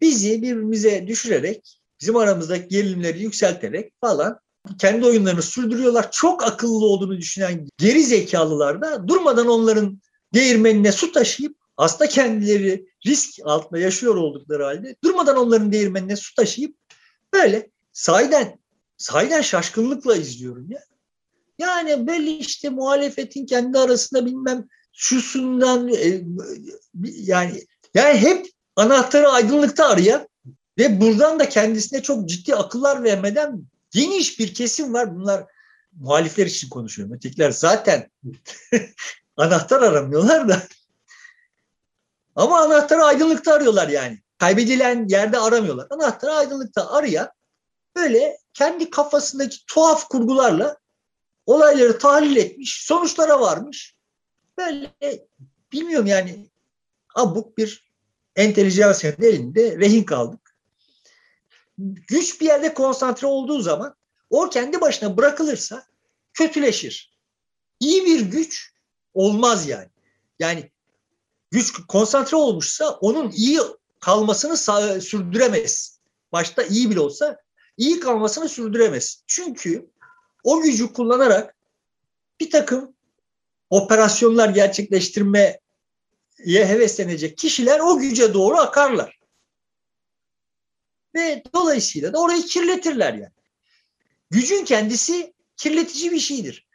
[0.00, 4.38] bizi birbirimize düşürerek bizim aramızdaki gerilimleri yükselterek falan
[4.78, 6.10] kendi oyunlarını sürdürüyorlar.
[6.10, 10.00] Çok akıllı olduğunu düşünen geri zekalılar da durmadan onların
[10.34, 16.76] değirmenine su taşıyıp aslında kendileri risk altında yaşıyor oldukları halde durmadan onların değirmenine su taşıyıp
[17.32, 18.58] böyle sahiden
[18.96, 20.80] sahiden şaşkınlıkla izliyorum ya.
[21.58, 26.22] Yani belli işte muhalefetin kendi arasında bilmem şusundan e,
[27.04, 30.28] yani yani hep anahtarı aydınlıkta arayan
[30.78, 35.16] ve buradan da kendisine çok ciddi akıllar vermeden geniş bir kesim var.
[35.16, 35.44] Bunlar
[35.92, 37.14] muhalifler için konuşuyorum.
[37.14, 38.10] Ötekiler zaten
[39.36, 40.62] anahtar aramıyorlar da
[42.36, 44.18] ama anahtarı aydınlıkta arıyorlar yani.
[44.38, 45.86] Kaybedilen yerde aramıyorlar.
[45.90, 47.30] Anahtarı aydınlıkta arayan
[47.96, 50.76] böyle kendi kafasındaki tuhaf kurgularla
[51.46, 53.94] olayları tahlil etmiş, sonuçlara varmış.
[54.58, 54.94] Böyle
[55.72, 56.48] bilmiyorum yani
[57.14, 57.92] abuk bir
[58.36, 60.56] entelijansiyanın elinde rehin kaldık.
[62.08, 63.96] Güç bir yerde konsantre olduğu zaman
[64.30, 65.86] o kendi başına bırakılırsa
[66.34, 67.16] kötüleşir.
[67.80, 68.72] İyi bir güç
[69.14, 69.88] olmaz yani.
[70.38, 70.70] Yani
[71.50, 73.60] güç konsantre olmuşsa onun iyi
[74.00, 74.56] kalmasını
[75.00, 76.00] sürdüremez.
[76.32, 77.36] Başta iyi bile olsa
[77.76, 79.22] iyi kalmasını sürdüremez.
[79.26, 79.90] Çünkü
[80.44, 81.56] o gücü kullanarak
[82.40, 82.94] bir takım
[83.70, 85.60] operasyonlar gerçekleştirmeye
[86.44, 89.18] heveslenecek kişiler o güce doğru akarlar.
[91.14, 93.32] Ve dolayısıyla da orayı kirletirler yani.
[94.30, 96.65] Gücün kendisi kirletici bir şeydir.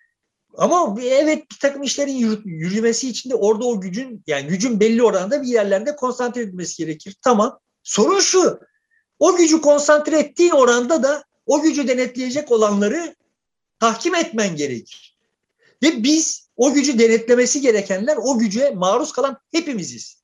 [0.57, 5.41] Ama evet bir takım işlerin yürümesi için de orada o gücün yani gücün belli oranda
[5.41, 7.15] bir yerlerde konsantre edilmesi gerekir.
[7.21, 7.59] Tamam.
[7.83, 8.59] Sorun şu.
[9.19, 13.15] O gücü konsantre ettiğin oranda da o gücü denetleyecek olanları
[13.79, 15.17] tahkim etmen gerekir.
[15.83, 20.21] Ve biz o gücü denetlemesi gerekenler o güce maruz kalan hepimiziz.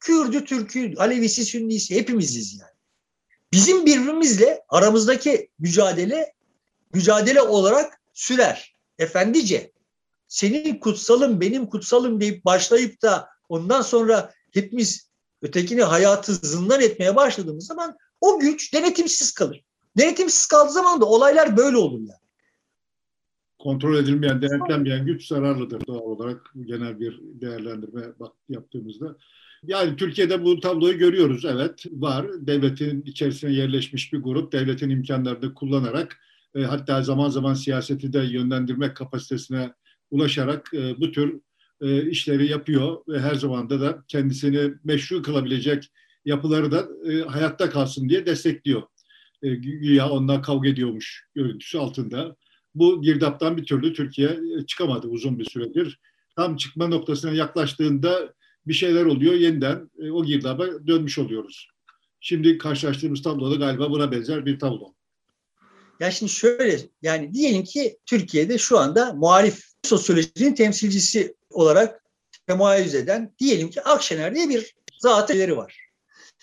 [0.00, 2.72] Kürdü, Türk'ü, Alevisi, Sünnisi hepimiziz yani.
[3.52, 6.32] Bizim birbirimizle aramızdaki mücadele
[6.94, 8.77] mücadele olarak sürer.
[8.98, 9.72] Efendice
[10.28, 15.10] senin kutsalım benim kutsalım deyip başlayıp da ondan sonra hepimiz
[15.42, 19.64] ötekini hayatı zindan etmeye başladığımız zaman o güç denetimsiz kalır.
[19.96, 22.28] Denetimsiz kaldığı zaman da olaylar böyle olur yani.
[23.58, 28.02] Kontrol edilmeyen, denetlenmeyen güç zararlıdır doğal olarak genel bir değerlendirme
[28.48, 29.16] yaptığımızda.
[29.62, 31.44] Yani Türkiye'de bu tabloyu görüyoruz.
[31.44, 32.26] Evet var.
[32.46, 36.20] Devletin içerisine yerleşmiş bir grup devletin imkanlarını kullanarak
[36.54, 39.72] e, hatta zaman zaman siyaseti de yönlendirmek kapasitesine
[40.10, 41.40] ulaşarak e, bu tür
[41.80, 45.90] e, işleri yapıyor ve her zaman da da kendisini meşru kılabilecek
[46.24, 48.82] yapıları da e, hayatta kalsın diye destekliyor.
[49.42, 52.36] E, güya onlar kavga ediyormuş görüntüsü altında.
[52.74, 55.98] Bu girdaptan bir türlü Türkiye e, çıkamadı uzun bir süredir.
[56.36, 58.34] Tam çıkma noktasına yaklaştığında
[58.66, 61.68] bir şeyler oluyor yeniden e, o girdaba dönmüş oluyoruz.
[62.20, 64.94] Şimdi karşılaştığımız tablo da galiba buna benzer bir tablo.
[66.00, 72.02] Ya şimdi şöyle yani diyelim ki Türkiye'de şu anda muhalif sosyolojinin temsilcisi olarak
[72.46, 75.88] temayüz eden diyelim ki Akşener diye bir zatları var.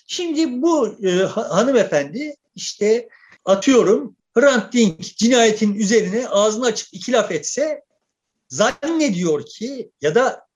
[0.08, 3.10] Şimdi bu e, hanımefendi işte
[3.46, 7.82] atıyorum Hrant Dink cinayetin üzerine ağzını açıp iki laf etse
[8.50, 10.48] zannediyor ki ya da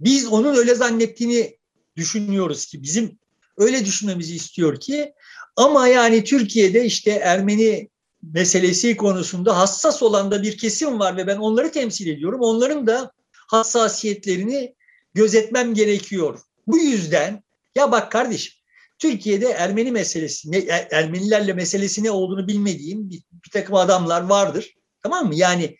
[0.00, 1.58] biz onun öyle zannettiğini
[1.96, 3.18] düşünüyoruz ki bizim
[3.56, 5.12] öyle düşünmemizi istiyor ki
[5.56, 7.88] ama yani Türkiye'de işte Ermeni
[8.22, 12.40] meselesi konusunda hassas olan da bir kesim var ve ben onları temsil ediyorum.
[12.40, 13.12] Onların da
[13.46, 14.74] hassasiyetlerini
[15.14, 16.40] gözetmem gerekiyor.
[16.66, 17.42] Bu yüzden
[17.76, 18.52] ya bak kardeşim
[18.98, 24.74] Türkiye'de Ermeni meselesi, ne, er, Ermenilerle meselesi ne olduğunu bilmediğim bir, bir takım adamlar vardır.
[25.02, 25.34] Tamam mı?
[25.34, 25.76] Yani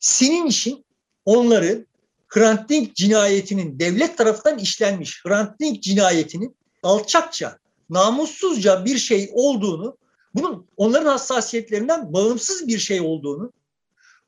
[0.00, 0.84] senin işin
[1.24, 1.86] onları
[2.28, 7.58] Hrant Dink cinayetinin devlet tarafından işlenmiş Hrant Dink cinayetinin alçakça,
[7.90, 9.96] namussuzca bir şey olduğunu,
[10.34, 13.52] bunun onların hassasiyetlerinden bağımsız bir şey olduğunu,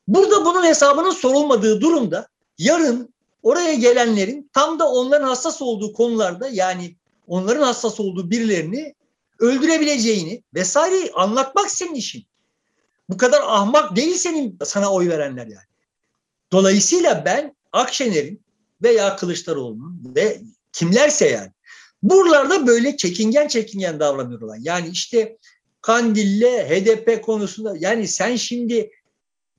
[0.07, 3.13] burada bunun hesabının sorulmadığı durumda yarın
[3.43, 6.95] oraya gelenlerin tam da onların hassas olduğu konularda yani
[7.27, 8.95] onların hassas olduğu birilerini
[9.39, 12.25] öldürebileceğini vesaire anlatmak senin işin.
[13.09, 15.67] Bu kadar ahmak değil senin sana oy verenler yani.
[16.51, 18.41] Dolayısıyla ben Akşener'in
[18.83, 21.51] veya Kılıçdaroğlu'nun ve kimlerse yani
[22.03, 24.57] buralarda böyle çekingen çekingen davranıyorlar.
[24.61, 25.37] Yani işte
[25.83, 28.91] Kandil'le HDP konusunda yani sen şimdi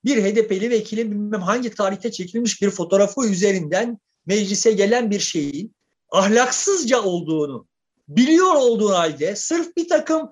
[0.04, 5.74] bir HDP'li vekilin bilmem hangi tarihte çekilmiş bir fotoğrafı üzerinden meclise gelen bir şeyin
[6.10, 7.66] ahlaksızca olduğunu
[8.08, 10.30] biliyor olduğun halde sırf bir takım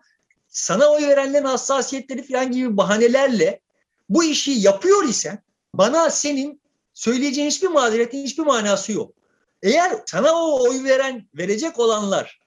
[0.49, 3.61] sana oy verenlerin hassasiyetleri falan gibi bahanelerle
[4.09, 5.43] bu işi yapıyor isen
[5.75, 6.61] bana senin
[6.95, 9.13] söyleyeceğin hiçbir mazeretin hiçbir manası yok.
[9.63, 12.42] Eğer sana o oy veren verecek olanlar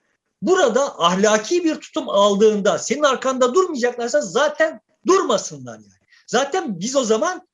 [0.47, 6.05] burada ahlaki bir tutum aldığında senin arkanda durmayacaklarsa zaten durmasınlar yani.
[6.27, 7.47] Zaten biz o zaman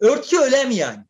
[0.00, 1.04] örtü ölem yani.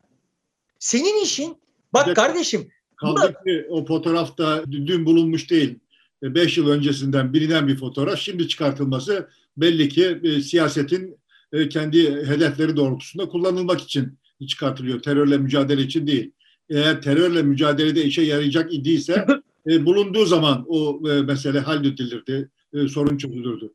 [0.79, 1.57] Senin işin
[1.93, 5.79] bak kardeşim Kaldı ki o fotoğrafta dün bulunmuş değil.
[6.23, 8.19] E, beş yıl öncesinden bilinen bir fotoğraf.
[8.19, 11.17] Şimdi çıkartılması belli ki e, siyasetin
[11.53, 15.01] e, kendi hedefleri doğrultusunda kullanılmak için çıkartılıyor.
[15.01, 16.31] Terörle mücadele için değil.
[16.69, 19.25] Eğer terörle mücadelede işe yarayacak idiyse
[19.67, 22.49] e, bulunduğu zaman o e, mesele halledilirdi.
[22.73, 23.73] E, sorun çözülürdü.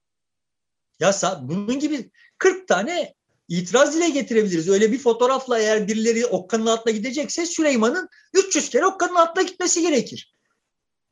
[1.00, 3.14] Ya bunun gibi 40 tane
[3.48, 4.68] itiraz dile getirebiliriz.
[4.68, 10.34] Öyle bir fotoğrafla eğer birileri Okka'nın altına gidecekse Süleyman'ın 300 kere Okka'nın altına gitmesi gerekir.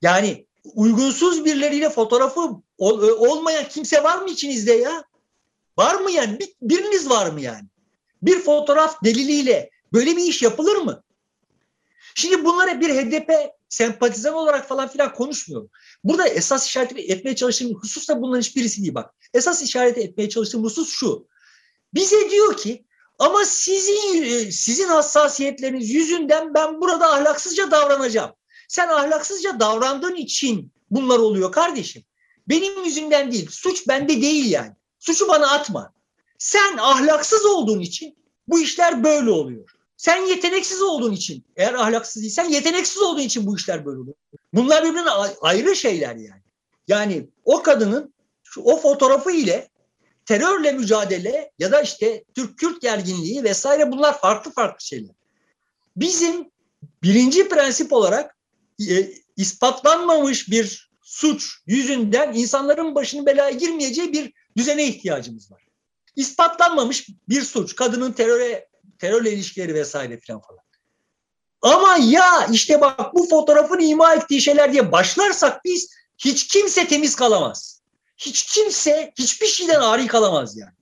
[0.02, 2.40] Yani uygunsuz birileriyle fotoğrafı
[2.78, 5.04] ol, e, olmayan kimse var mı içinizde ya?
[5.78, 6.38] Var mı yani?
[6.40, 7.68] Bir, biriniz var mı yani?
[8.22, 11.02] Bir fotoğraf deliliyle böyle bir iş yapılır mı?
[12.14, 15.70] Şimdi bunlara bir HDP sempatizan olarak falan filan konuşmuyorum.
[16.04, 19.14] Burada esas işaret etmeye çalıştığım husus da bunların hiçbirisi değil bak.
[19.34, 21.26] Esas işaret etmeye çalıştığım husus şu.
[21.94, 22.84] Bize diyor ki
[23.18, 28.32] ama sizin e, sizin hassasiyetleriniz yüzünden ben burada ahlaksızca davranacağım.
[28.68, 32.04] Sen ahlaksızca davrandığın için bunlar oluyor kardeşim.
[32.48, 33.48] Benim yüzümden değil.
[33.50, 34.72] Suç bende değil yani.
[34.98, 35.92] Suçu bana atma.
[36.38, 39.77] Sen ahlaksız olduğun için bu işler böyle oluyor.
[39.98, 44.16] Sen yeteneksiz olduğun için, eğer ahlaksız değilsen yeteneksiz olduğun için bu işler böyle oluyor.
[44.52, 46.42] Bunlar birbirine ayrı şeyler yani.
[46.88, 49.68] Yani o kadının şu, o fotoğrafı ile
[50.26, 55.14] terörle mücadele ya da işte Türk-Kürt gerginliği vesaire bunlar farklı farklı şeyler.
[55.96, 56.50] Bizim
[57.02, 58.36] birinci prensip olarak
[58.88, 65.62] e, ispatlanmamış bir suç yüzünden insanların başının belaya girmeyeceği bir düzene ihtiyacımız var.
[66.16, 68.67] İspatlanmamış bir suç, kadının teröre
[68.98, 70.60] terörle ilişkileri vesaire falan falan.
[71.62, 77.16] Ama ya işte bak bu fotoğrafın ima ettiği şeyler diye başlarsak biz hiç kimse temiz
[77.16, 77.82] kalamaz.
[78.16, 80.72] Hiç kimse hiçbir şeyden ari kalamaz yani.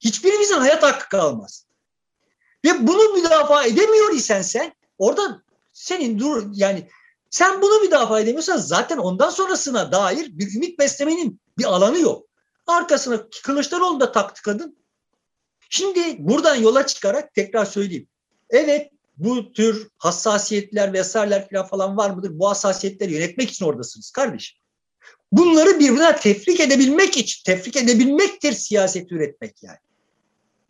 [0.00, 1.66] Hiçbirimizin hayat hakkı kalmaz.
[2.64, 5.42] Ve bunu müdafaa edemiyor isen sen orada
[5.72, 6.88] senin dur yani
[7.30, 12.26] sen bunu müdafaa edemiyorsan zaten ondan sonrasına dair bir ümit beslemenin bir alanı yok.
[12.66, 14.83] Arkasına Kılıçdaroğlu da taktı kadın.
[15.74, 18.08] Şimdi buradan yola çıkarak tekrar söyleyeyim.
[18.50, 22.38] Evet bu tür hassasiyetler vesaireler falan, var mıdır?
[22.38, 24.58] Bu hassasiyetleri yönetmek için oradasınız kardeşim.
[25.32, 29.78] Bunları birbirine tefrik edebilmek için, tefrik edebilmektir siyaset üretmek yani.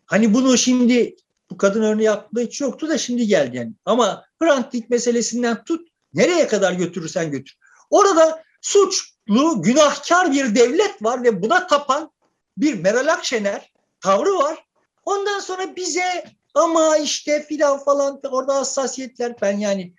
[0.07, 1.17] Hani bunu şimdi
[1.51, 3.73] bu kadın örneği aklımda hiç yoktu da şimdi geldi yani.
[3.85, 7.57] Ama Hrant Dink meselesinden tut nereye kadar götürürsen götür.
[7.91, 12.11] Orada suçlu, günahkar bir devlet var ve buna tapan
[12.57, 14.64] bir Meral Akşener tavrı var.
[15.05, 16.25] Ondan sonra bize
[16.55, 19.95] ama işte filan falan orada hassasiyetler ben yani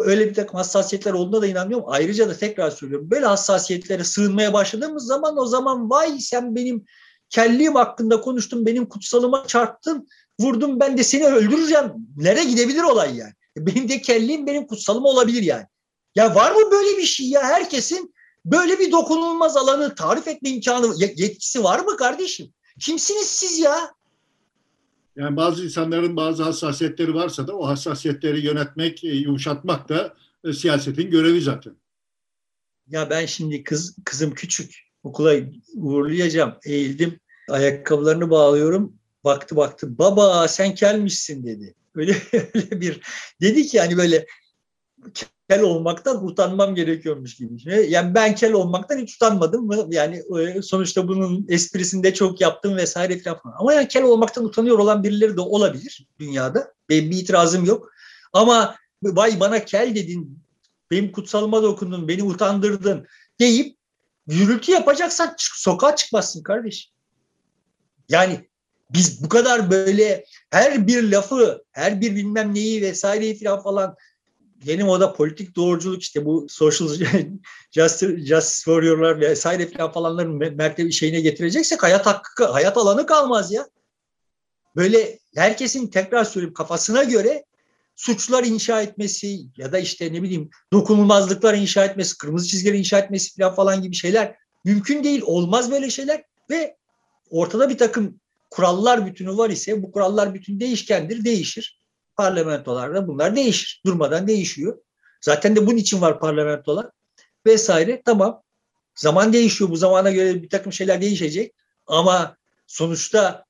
[0.00, 1.86] öyle bir takım hassasiyetler olduğuna da inanmıyorum.
[1.88, 6.84] Ayrıca da tekrar söylüyorum böyle hassasiyetlere sığınmaya başladığımız zaman o zaman vay sen benim
[7.30, 10.08] kelliğim hakkında konuştun benim kutsalıma çarptın
[10.40, 11.92] vurdum ben de seni öldüreceğim.
[12.16, 13.32] Nereye gidebilir olay yani?
[13.56, 15.64] Benim de kelliğim benim kutsalım olabilir yani.
[16.14, 17.42] Ya var mı böyle bir şey ya?
[17.42, 22.52] Herkesin böyle bir dokunulmaz alanı tarif etme imkanı, yetkisi var mı kardeşim?
[22.80, 23.92] Kimsiniz siz ya?
[25.18, 30.14] Yani bazı insanların bazı hassasiyetleri varsa da o hassasiyetleri yönetmek, e, yumuşatmak da
[30.44, 31.76] e, siyasetin görevi zaten.
[32.88, 34.74] Ya ben şimdi kız kızım küçük.
[35.02, 35.34] Okula
[35.74, 36.54] uğurlayacağım.
[36.64, 37.20] Eğildim.
[37.48, 38.96] Ayakkabılarını bağlıyorum.
[39.24, 39.98] Baktı baktı.
[39.98, 41.74] Baba sen kelmişsin dedi.
[41.94, 42.16] Öyle,
[42.54, 43.00] öyle bir
[43.40, 44.26] dedi ki hani böyle
[45.48, 47.86] kel olmaktan utanmam gerekiyormuş gibi.
[47.88, 49.92] Yani ben kel olmaktan hiç utanmadım.
[49.92, 53.56] Yani e, sonuçta bunun esprisini de çok yaptım vesaire falan.
[53.58, 56.74] Ama yani kel olmaktan utanıyor olan birileri de olabilir dünyada.
[56.88, 57.92] Benim bir itirazım yok.
[58.32, 60.38] Ama vay bana kel dedin,
[60.90, 63.06] benim kutsalıma dokundun, beni utandırdın
[63.40, 63.76] deyip
[64.26, 66.92] gürültü yapacaksan sokağa çıkmazsın kardeş.
[68.08, 68.48] Yani
[68.90, 73.96] biz bu kadar böyle her bir lafı, her bir bilmem neyi vesaireyi falan falan
[74.66, 76.88] benim o da politik doğruculuk işte bu social
[77.70, 83.68] justice, justice warrior'lar vesaire falan falanların mertebe şeyine getireceksek hayat hakkı, hayat alanı kalmaz ya.
[84.76, 87.44] Böyle herkesin tekrar söyleyeyim kafasına göre
[87.96, 93.36] suçlar inşa etmesi ya da işte ne bileyim dokunulmazlıklar inşa etmesi, kırmızı çizgiler inşa etmesi
[93.36, 95.22] falan falan gibi şeyler mümkün değil.
[95.24, 96.76] Olmaz böyle şeyler ve
[97.30, 101.77] ortada bir takım kurallar bütünü var ise bu kurallar bütün değişkendir, değişir
[102.18, 103.82] parlamentolarda bunlar değişir.
[103.86, 104.78] Durmadan değişiyor.
[105.20, 106.86] Zaten de bunun için var parlamentolar
[107.46, 108.02] vesaire.
[108.04, 108.42] Tamam.
[108.94, 109.70] Zaman değişiyor.
[109.70, 111.54] Bu zamana göre bir takım şeyler değişecek.
[111.86, 113.44] Ama sonuçta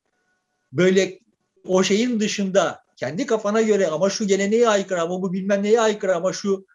[0.72, 1.18] böyle
[1.64, 6.16] o şeyin dışında kendi kafana göre ama şu geleneğe aykırı ama bu bilmem neye aykırı
[6.16, 6.66] ama şu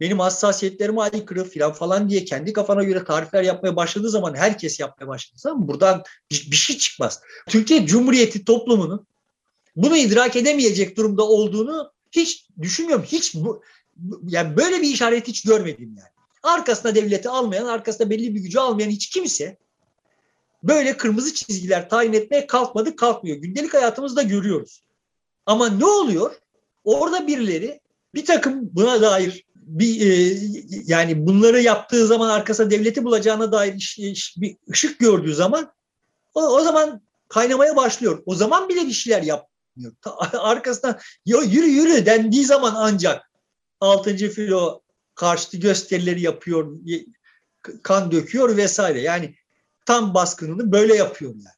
[0.00, 5.08] benim hassasiyetlerime aykırı filan falan diye kendi kafana göre tarifler yapmaya başladığı zaman herkes yapmaya
[5.08, 7.20] başladığı zaman buradan bir, bir şey çıkmaz.
[7.48, 9.06] Türkiye Cumhuriyeti toplumunun
[9.76, 13.04] bunu idrak edemeyecek durumda olduğunu hiç düşünmüyorum.
[13.04, 13.62] Hiç bu,
[14.28, 16.08] yani böyle bir işaret hiç görmedim yani.
[16.42, 19.56] Arkasına devleti almayan, arkasına belli bir gücü almayan hiç kimse
[20.62, 23.36] böyle kırmızı çizgiler tayin etmeye kalkmadı, kalkmıyor.
[23.36, 24.82] Gündelik hayatımızda görüyoruz.
[25.46, 26.34] Ama ne oluyor?
[26.84, 27.80] Orada birileri
[28.14, 30.38] bir takım buna dair bir e,
[30.86, 35.72] yani bunları yaptığı zaman arkasına devleti bulacağına dair iş, iş, bir ışık gördüğü zaman
[36.34, 38.22] o, o zaman kaynamaya başlıyor.
[38.26, 39.92] O zaman bile bir şeyler yap, yapmıyor.
[40.32, 43.30] Arkasından yürü yürü dendiği zaman ancak
[43.80, 44.16] 6.
[44.16, 44.80] filo
[45.14, 46.76] karşıtı gösterileri yapıyor,
[47.82, 49.00] kan döküyor vesaire.
[49.00, 49.34] Yani
[49.86, 51.56] tam baskınını böyle yapıyor yani.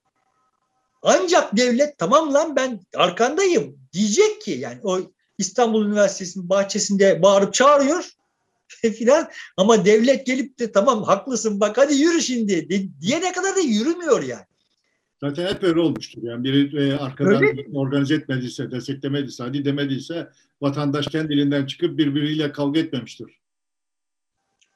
[1.03, 5.01] Ancak devlet tamam lan ben arkandayım diyecek ki yani o
[5.39, 8.11] İstanbul Üniversitesi'nin bahçesinde bağırıp çağırıyor
[8.69, 12.69] filan ama devlet gelip de tamam haklısın bak hadi yürü şimdi
[13.01, 14.45] diyene kadar da yürümüyor yani.
[15.21, 16.23] Zaten hep öyle olmuştur.
[16.23, 17.67] Yani biri e, arkadan öyle.
[17.75, 20.29] organize etmediyse, desteklemediyse, hadi demediyse
[20.61, 23.41] vatandaş kendiliğinden çıkıp birbiriyle kavga etmemiştir.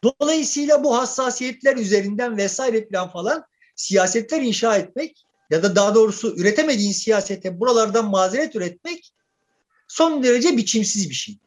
[0.05, 3.45] Dolayısıyla bu hassasiyetler üzerinden vesaire plan falan
[3.76, 9.12] siyasetler inşa etmek ya da daha doğrusu üretemediğin siyasete buralardan mazeret üretmek
[9.88, 11.38] son derece biçimsiz bir şey.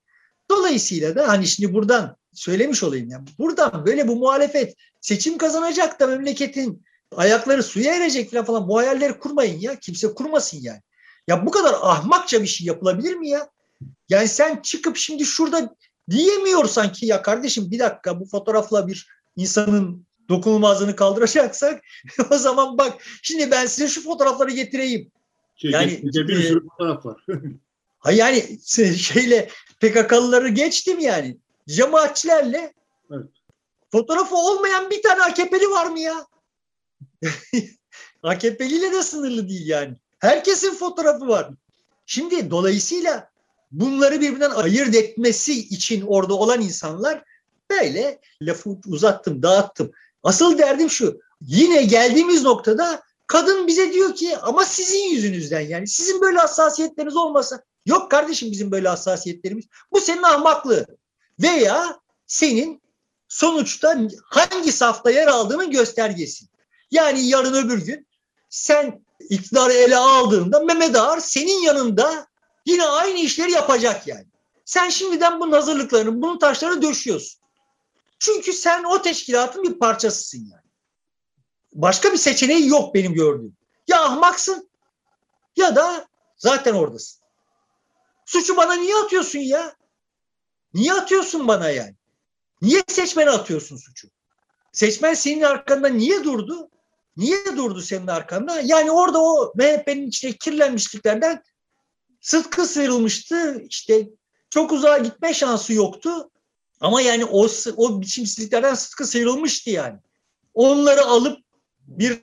[0.49, 6.07] Dolayısıyla da hani şimdi buradan söylemiş olayım yani buradan böyle bu muhalefet seçim kazanacak da
[6.07, 6.85] memleketin
[7.17, 9.79] ayakları suya erecek falan falan bu hayalleri kurmayın ya.
[9.79, 10.81] Kimse kurmasın yani.
[11.27, 13.49] Ya bu kadar ahmakça bir şey yapılabilir mi ya?
[14.09, 15.75] Yani sen çıkıp şimdi şurada
[16.09, 21.83] diyemiyorsan ki ya kardeşim bir dakika bu fotoğrafla bir insanın dokunulmazlığını kaldıracaksak
[22.31, 25.11] o zaman bak şimdi ben size şu fotoğrafları getireyim.
[25.55, 27.25] Şey, Yani, bir e, sürü fotoğraf var.
[27.99, 28.59] Ha yani
[28.97, 29.49] şeyle
[29.79, 31.37] PKK'lıları geçtim yani.
[31.67, 32.73] Cemaatçilerle
[33.11, 33.29] Evet.
[33.91, 36.25] fotoğrafı olmayan bir tane AKP'li var mı ya?
[38.23, 39.95] AKP'liyle de sınırlı değil yani.
[40.19, 41.49] Herkesin fotoğrafı var.
[42.05, 43.29] Şimdi dolayısıyla
[43.71, 47.23] bunları birbirinden ayırt etmesi için orada olan insanlar
[47.69, 49.91] böyle lafı uzattım, dağıttım.
[50.23, 51.19] Asıl derdim şu.
[51.41, 57.63] Yine geldiğimiz noktada kadın bize diyor ki ama sizin yüzünüzden yani sizin böyle hassasiyetleriniz olmasa
[57.85, 59.65] yok kardeşim bizim böyle hassasiyetlerimiz.
[59.91, 60.85] Bu senin ahmaklığı
[61.41, 62.81] veya senin
[63.27, 66.45] sonuçta hangi safta yer aldığının göstergesi.
[66.95, 68.07] Yani yarın öbür gün
[68.49, 72.27] sen iktidarı ele aldığında Mehmet Ağar senin yanında
[72.65, 74.25] yine aynı işleri yapacak yani.
[74.65, 77.41] Sen şimdiden bunun hazırlıklarını, bunun taşlarını döşüyorsun.
[78.19, 80.65] Çünkü sen o teşkilatın bir parçasısın yani.
[81.73, 83.57] Başka bir seçeneği yok benim gördüğüm.
[83.87, 84.69] Ya ahmaksın
[85.55, 87.21] ya da zaten oradasın.
[88.25, 89.75] Suçu bana niye atıyorsun ya?
[90.73, 91.95] Niye atıyorsun bana yani?
[92.61, 94.07] Niye seçmene atıyorsun suçu?
[94.71, 96.69] Seçmen senin arkanda niye durdu?
[97.17, 98.61] Niye durdu senin arkanda?
[98.61, 101.43] Yani orada o MHP'nin içine kirlenmişliklerden
[102.21, 103.61] sıtkı sıyrılmıştı.
[103.69, 104.09] İşte
[104.49, 106.31] çok uzağa gitme şansı yoktu.
[106.79, 107.47] Ama yani o,
[107.77, 109.99] o biçimsizliklerden sıtkı sıyrılmıştı yani.
[110.53, 111.39] Onları alıp
[111.87, 112.19] bir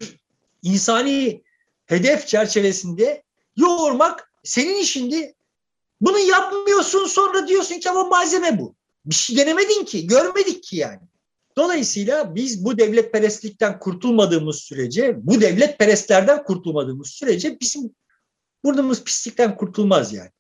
[0.63, 1.43] insani
[1.87, 3.23] hedef çerçevesinde
[3.57, 5.35] yoğurmak senin işindi.
[6.01, 8.75] Bunu yapmıyorsun sonra diyorsun ki ama malzeme bu.
[9.05, 11.01] Bir şey denemedin ki, görmedik ki yani.
[11.57, 17.95] Dolayısıyla biz bu devletperestlikten kurtulmadığımız sürece, bu devletperestlerden kurtulmadığımız sürece bizim
[18.65, 20.31] burnumuz pislikten kurtulmaz yani.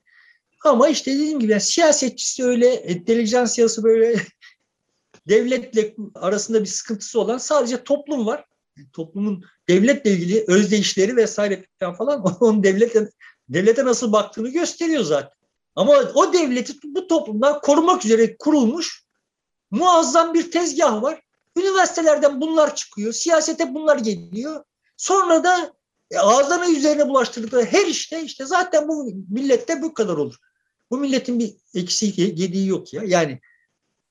[0.64, 4.20] Ama işte dediğim gibi yani siyasetçisi öyle, entelijansiyası böyle
[5.28, 8.44] devletle arasında bir sıkıntısı olan sadece toplum var.
[8.92, 11.64] Toplumun devletle ilgili özdeyişleri vesaire
[11.98, 13.10] falan onun devlete,
[13.48, 15.42] devlete nasıl baktığını gösteriyor zaten.
[15.76, 19.02] Ama o devleti bu toplumdan korumak üzere kurulmuş
[19.72, 21.22] muazzam bir tezgah var.
[21.56, 24.64] Üniversitelerden bunlar çıkıyor, siyasete bunlar geliyor.
[24.96, 25.72] Sonra da
[26.10, 30.34] e, ağızlarına üzerine bulaştırdıkları her işte işte zaten bu millette bu kadar olur.
[30.90, 33.02] Bu milletin bir eksiği, gediği yok ya.
[33.06, 33.40] Yani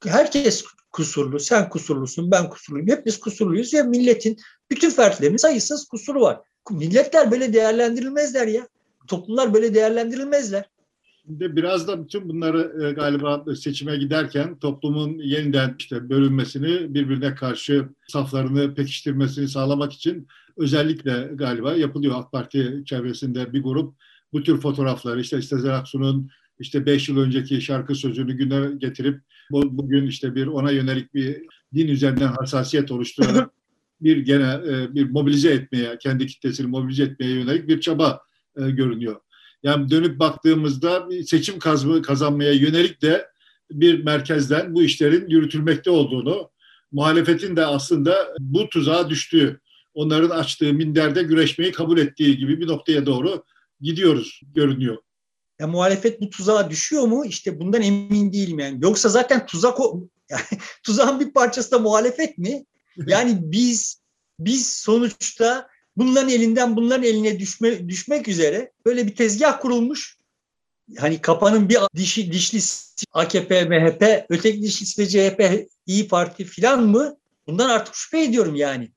[0.05, 2.88] herkes kusurlu, sen kusurlusun, ben kusurluyum.
[2.88, 4.38] Hepimiz kusurluyuz ve milletin
[4.70, 6.41] bütün fertlerinin sayısız kusuru var.
[6.70, 8.68] Milletler böyle değerlendirilmezler ya.
[9.07, 10.70] Toplumlar böyle değerlendirilmezler.
[11.26, 17.89] Şimdi biraz da bütün bunları e, galiba seçime giderken toplumun yeniden işte bölünmesini, birbirine karşı
[18.07, 22.15] saflarını pekiştirmesini sağlamak için özellikle galiba yapılıyor.
[22.17, 23.95] AK Parti çevresinde bir grup
[24.34, 30.07] bu tür fotoğrafları işte Sezen Aksu'nun işte beş yıl önceki şarkı sözünü güne getirip bugün
[30.07, 31.41] işte bir ona yönelik bir
[31.76, 33.51] din üzerinden hassasiyet oluşturarak
[34.01, 38.22] bir gene e, bir mobilize etmeye, kendi kitlesini mobilize etmeye yönelik bir çaba
[38.57, 39.15] e, görünüyor.
[39.64, 41.59] Yani dönüp baktığımızda seçim
[42.01, 43.28] kazanmaya yönelik de
[43.72, 46.51] bir merkezden bu işlerin yürütülmekte olduğunu,
[46.91, 49.59] muhalefetin de aslında bu tuzağa düştüğü,
[49.93, 53.43] onların açtığı minderde güreşmeyi kabul ettiği gibi bir noktaya doğru
[53.82, 54.97] gidiyoruz görünüyor.
[55.59, 57.26] Ya muhalefet bu tuzağa düşüyor mu?
[57.26, 58.80] İşte bundan emin değilim yani.
[58.82, 60.07] Yoksa zaten tuzak o
[60.84, 62.66] tuzağın bir parçası da muhalefet mi?
[63.07, 64.01] Yani biz
[64.39, 65.68] biz sonuçta
[66.02, 70.18] bunların elinden bunların eline düşme, düşmek üzere böyle bir tezgah kurulmuş.
[70.97, 77.18] Hani kapanın bir dişi, dişlisi AKP, MHP, öteki dişlisi de CHP, İyi Parti filan mı?
[77.47, 78.91] Bundan artık şüphe ediyorum yani.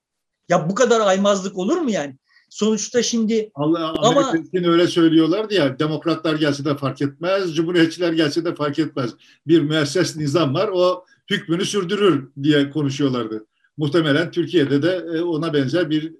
[0.48, 2.16] Ya bu kadar aymazlık olur mu yani?
[2.50, 8.44] Sonuçta şimdi Allah ama için öyle söylüyorlardı ya demokratlar gelse de fark etmez, cumhuriyetçiler gelse
[8.44, 9.10] de fark etmez.
[9.46, 13.46] Bir müesses nizam var o hükmünü sürdürür diye konuşuyorlardı.
[13.76, 16.12] Muhtemelen Türkiye'de de e, ona benzer bir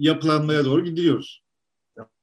[0.00, 1.42] yapılanmaya doğru gidiyoruz.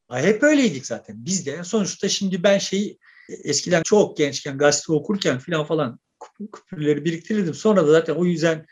[0.09, 1.25] Hep öyleydik zaten.
[1.25, 2.99] Biz de sonuçta şimdi ben şeyi
[3.43, 5.99] eskiden çok gençken gazete okurken filan falan
[6.53, 7.53] küpürleri biriktirirdim.
[7.53, 8.65] Sonra da zaten o yüzden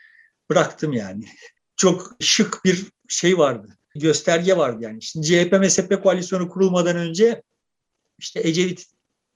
[0.50, 1.24] bıraktım yani.
[1.76, 3.78] Çok şık bir şey vardı.
[3.94, 5.02] Gösterge vardı yani.
[5.02, 7.42] Şimdi CHP MSP koalisyonu kurulmadan önce
[8.18, 8.86] işte Ecevit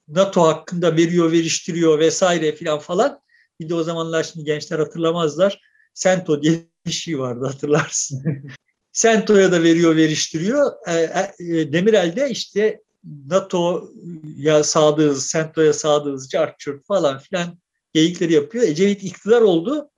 [0.07, 3.21] NATO hakkında veriyor, veriştiriyor vesaire filan falan.
[3.59, 5.61] Bir de o zamanlar şimdi gençler hatırlamazlar.
[5.93, 8.23] Sento diye bir şey vardı hatırlarsın.
[8.91, 10.71] Sento'ya da veriyor, veriştiriyor.
[10.87, 10.93] E,
[11.39, 12.81] e, Demirel'de işte
[13.27, 17.59] NATO'ya sadığız, Sento'ya sadığız, çarçur falan filan
[17.93, 18.63] geyikleri yapıyor.
[18.63, 19.89] Ecevit iktidar oldu.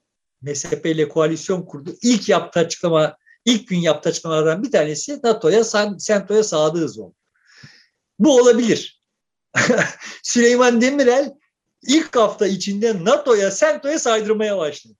[0.42, 1.96] MSP ile koalisyon kurdu.
[2.02, 5.64] İlk yaptığı açıklama, ilk gün yaptığı açıklamalardan bir tanesi NATO'ya,
[5.98, 7.14] Sento'ya sadığız oldu.
[8.18, 9.02] Bu olabilir.
[10.22, 11.32] Süleyman Demirel
[11.86, 14.94] ilk hafta içinde NATO'ya, Sento'ya saydırmaya başladı.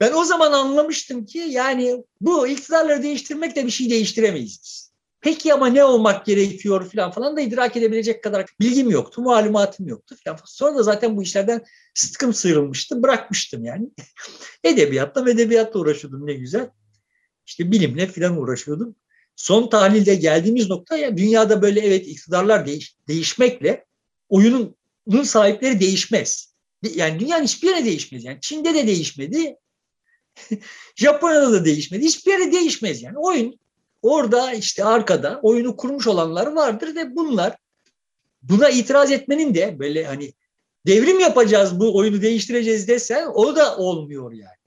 [0.00, 4.94] Ben o zaman anlamıştım ki yani bu iktidarları değiştirmekle bir şey değiştiremeyiz biz.
[5.20, 10.16] Peki ama ne olmak gerekiyor falan falan da idrak edebilecek kadar bilgim yoktu, malumatım yoktu
[10.24, 10.38] falan.
[10.44, 11.64] Sonra da zaten bu işlerden
[11.94, 13.88] sıtkım sıyrılmıştı, bırakmıştım yani.
[14.64, 16.70] Edebiyatla edebiyatla uğraşıyordum ne güzel.
[17.46, 18.96] İşte bilimle falan uğraşıyordum.
[19.36, 23.84] Son tahlilde geldiğimiz nokta ya dünyada böyle evet iktidarlar değiş, değişmekle
[24.28, 24.76] oyunun
[25.22, 26.54] sahipleri değişmez.
[26.94, 28.24] Yani dünyanın hiçbir yere değişmez.
[28.24, 29.56] Yani Çin'de de değişmedi.
[30.96, 32.04] Japonya'da da değişmedi.
[32.04, 33.18] Hiçbir yere değişmez yani.
[33.18, 33.58] Oyun
[34.02, 37.56] orada işte arkada oyunu kurmuş olanlar vardır ve bunlar
[38.42, 40.32] buna itiraz etmenin de böyle hani
[40.86, 44.64] devrim yapacağız bu oyunu değiştireceğiz desen o da olmuyor yani.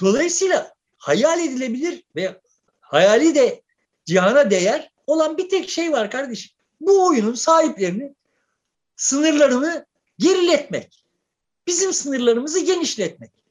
[0.00, 2.40] Dolayısıyla hayal edilebilir ve
[2.80, 3.62] hayali de
[4.04, 6.52] cihana değer olan bir tek şey var kardeşim.
[6.80, 8.14] Bu oyunun sahiplerini
[8.96, 9.86] sınırlarını
[10.18, 11.04] geriletmek.
[11.66, 13.41] Bizim sınırlarımızı genişletmek.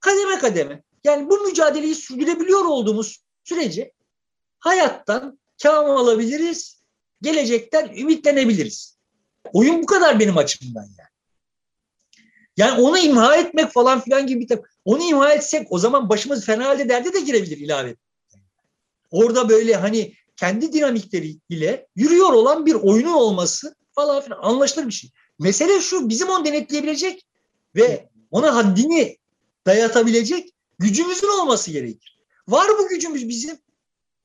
[0.00, 0.82] Kademe kademe.
[1.04, 3.92] Yani bu mücadeleyi sürdürebiliyor olduğumuz sürece
[4.58, 6.82] hayattan kâm alabiliriz,
[7.22, 8.98] gelecekten ümitlenebiliriz.
[9.52, 11.10] Oyun bu kadar benim açımdan yani.
[12.56, 14.64] Yani onu imha etmek falan filan gibi bir takım.
[14.84, 17.96] Onu imha etsek o zaman başımız fena halde derde de girebilir ilave.
[19.10, 24.92] Orada böyle hani kendi dinamikleri ile yürüyor olan bir oyunun olması falan filan anlaşılır bir
[24.92, 25.10] şey.
[25.38, 27.26] Mesele şu bizim onu denetleyebilecek
[27.76, 29.19] ve ona haddini
[29.70, 32.18] dayatabilecek gücümüzün olması gerekir.
[32.48, 33.58] Var bu gücümüz bizim.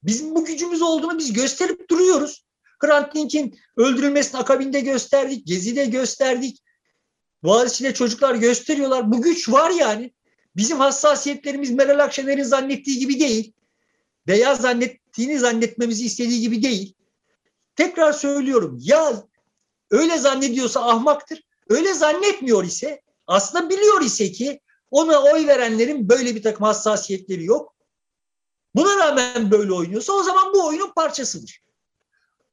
[0.04, 2.46] Bizim bu gücümüz olduğunu biz gösterip duruyoruz.
[2.80, 6.64] Hrant Dink'in öldürülmesinin akabinde gösterdik, Gezi'de gösterdik.
[7.44, 9.12] Boğaziçi'de çocuklar gösteriyorlar.
[9.12, 10.14] Bu güç var yani.
[10.56, 13.54] Bizim hassasiyetlerimiz Meral Akşener'in zannettiği gibi değil.
[14.28, 16.94] Veya zannettiğini zannetmemizi istediği gibi değil.
[17.76, 18.78] Tekrar söylüyorum.
[18.82, 19.24] Ya
[19.92, 21.42] öyle zannediyorsa ahmaktır.
[21.70, 24.60] Öyle zannetmiyor ise aslında biliyor ise ki
[24.96, 27.76] ona oy verenlerin böyle bir takım hassasiyetleri yok.
[28.76, 31.62] Buna rağmen böyle oynuyorsa o zaman bu oyunun parçasıdır.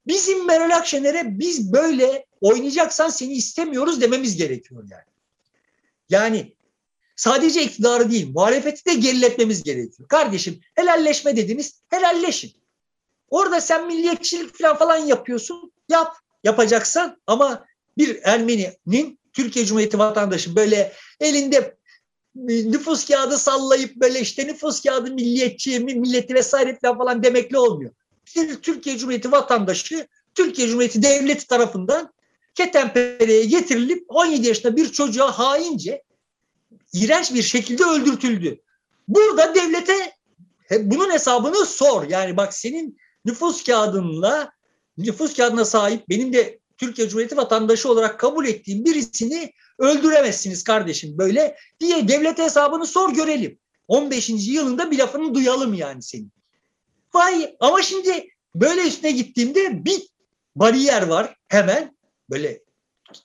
[0.06, 5.12] Bizim Meral Akşener'e biz böyle oynayacaksan seni istemiyoruz dememiz gerekiyor yani.
[6.08, 6.54] Yani
[7.16, 10.08] sadece iktidarı değil muhalefeti de geriletmemiz gerekiyor.
[10.08, 12.52] Kardeşim helalleşme dediniz helalleşin.
[13.30, 17.66] Orada sen milliyetçilik falan falan yapıyorsun yap yapacaksan ama
[17.98, 21.81] bir Ermeni'nin Türkiye Cumhuriyeti vatandaşı böyle elinde
[22.34, 27.90] nüfus kağıdı sallayıp böyle işte nüfus kağıdı milliyetçi, milleti vesaire falan demekle olmuyor.
[28.62, 32.12] Türkiye Cumhuriyeti vatandaşı Türkiye Cumhuriyeti devleti tarafından
[32.54, 36.02] Ketenpere'ye getirilip 17 yaşında bir çocuğa haince
[36.92, 38.60] iğrenç bir şekilde öldürtüldü.
[39.08, 40.12] Burada devlete
[40.80, 42.08] bunun hesabını sor.
[42.08, 44.52] Yani bak senin nüfus kağıdınla
[44.98, 51.56] nüfus kağıdına sahip benim de Türkiye Cumhuriyeti vatandaşı olarak kabul ettiğim birisini öldüremezsiniz kardeşim böyle
[51.80, 53.58] diye devlet hesabını sor görelim.
[53.88, 54.30] 15.
[54.30, 56.32] yılında bir lafını duyalım yani senin.
[57.14, 60.08] Vay ama şimdi böyle üstüne gittiğimde bir
[60.56, 61.96] bariyer var hemen
[62.30, 62.62] böyle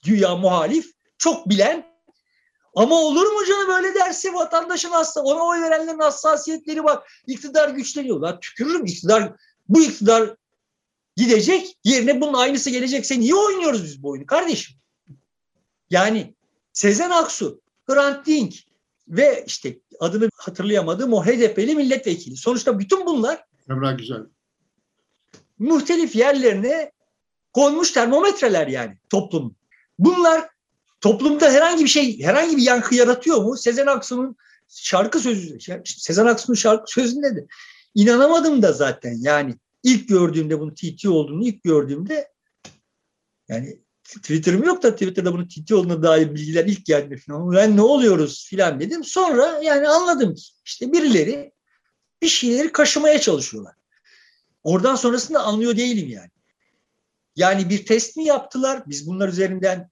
[0.04, 1.86] güya muhalif çok bilen
[2.76, 8.20] ama olur mu canım öyle dersi vatandaşın hasta ona oy verenlerin hassasiyetleri bak iktidar güçleniyor.
[8.20, 9.34] Lan tükürürüm iktidar
[9.70, 10.36] bu iktidar
[11.18, 14.78] gidecek yerine bunun aynısı gelecekse niye oynuyoruz biz bu oyunu kardeşim?
[15.90, 16.36] Yani
[16.74, 18.54] Sezen Aksu, Hrant Dink
[19.08, 22.38] ve işte adını hatırlayamadığım o HDP'li milletvekili.
[22.38, 24.22] Sonuçta bütün bunlar Emrah Güzel.
[25.60, 26.92] Muhtelif yerlerine
[27.54, 29.56] konmuş termometreler yani toplum.
[30.00, 30.50] Bunlar
[31.02, 33.58] toplumda herhangi bir şey, herhangi bir yankı yaratıyor mu?
[33.58, 34.36] Sezen Aksu'nun
[34.68, 37.48] şarkı sözü, Sezen Aksu'nun şarkı sözünde de
[37.96, 42.32] inanamadım da zaten yani ilk gördüğümde bunu TT olduğunu ilk gördüğümde
[43.50, 47.52] yani Twitter'ım yok da Twitter'da bunun TT olduğuna dair bilgiler ilk geldi falan.
[47.52, 49.04] Ben ne oluyoruz filan dedim.
[49.04, 51.52] Sonra yani anladım ki işte birileri
[52.22, 53.76] bir şeyleri kaşımaya çalışıyorlar.
[54.64, 56.32] Oradan sonrasında anlıyor değilim yani.
[57.36, 58.84] Yani bir test mi yaptılar?
[58.88, 59.90] Biz bunlar üzerinden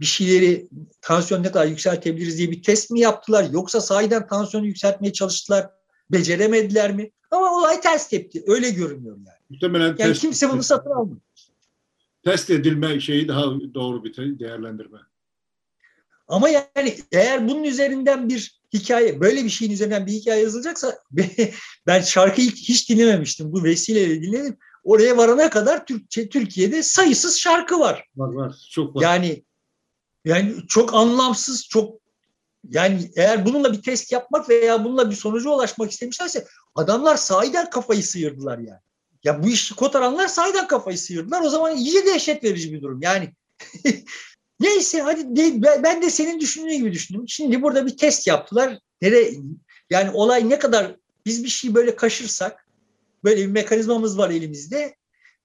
[0.00, 0.68] bir şeyleri
[1.00, 3.50] tansiyon ne kadar yükseltebiliriz diye bir test mi yaptılar?
[3.50, 5.70] Yoksa sahiden tansiyonu yükseltmeye çalıştılar.
[6.12, 7.10] Beceremediler mi?
[7.30, 8.44] Ama olay ters tepti.
[8.46, 9.38] Öyle görünüyor yani.
[9.50, 11.20] Muhtemelen yani test, kimse bunu satın almadı.
[12.24, 13.44] Test edilme şeyi daha
[13.74, 14.98] doğru bir değerlendirme.
[16.28, 20.98] Ama yani eğer bunun üzerinden bir hikaye, böyle bir şeyin üzerinden bir hikaye yazılacaksa
[21.86, 23.52] ben şarkıyı hiç dinlememiştim.
[23.52, 24.56] Bu vesileyle dinledim.
[24.84, 28.08] Oraya varana kadar Türkçe, Türkiye'de sayısız şarkı var.
[28.16, 28.68] Var var.
[28.70, 29.02] Çok var.
[29.02, 29.44] Yani
[30.24, 32.01] yani çok anlamsız, çok
[32.68, 38.02] yani eğer bununla bir test yapmak veya bununla bir sonuca ulaşmak istemişlerse adamlar sahiden kafayı
[38.02, 38.80] sıyırdılar yani.
[39.24, 41.42] Ya bu işi kotaranlar sahiden kafayı sıyırdılar.
[41.42, 43.02] O zaman iyice dehşet verici bir durum.
[43.02, 43.32] Yani
[44.60, 47.24] Neyse hadi de, ben de senin düşündüğün gibi düşündüm.
[47.28, 48.78] Şimdi burada bir test yaptılar.
[49.02, 49.34] Nereye,
[49.90, 50.96] yani olay ne kadar
[51.26, 52.66] biz bir şeyi böyle kaşırsak
[53.24, 54.96] böyle bir mekanizmamız var elimizde.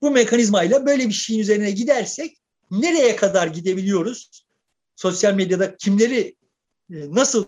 [0.01, 2.38] Bu mekanizmayla böyle bir şeyin üzerine gidersek
[2.72, 4.45] nereye kadar gidebiliyoruz?
[4.95, 6.36] Sosyal medyada kimleri
[6.90, 7.46] nasıl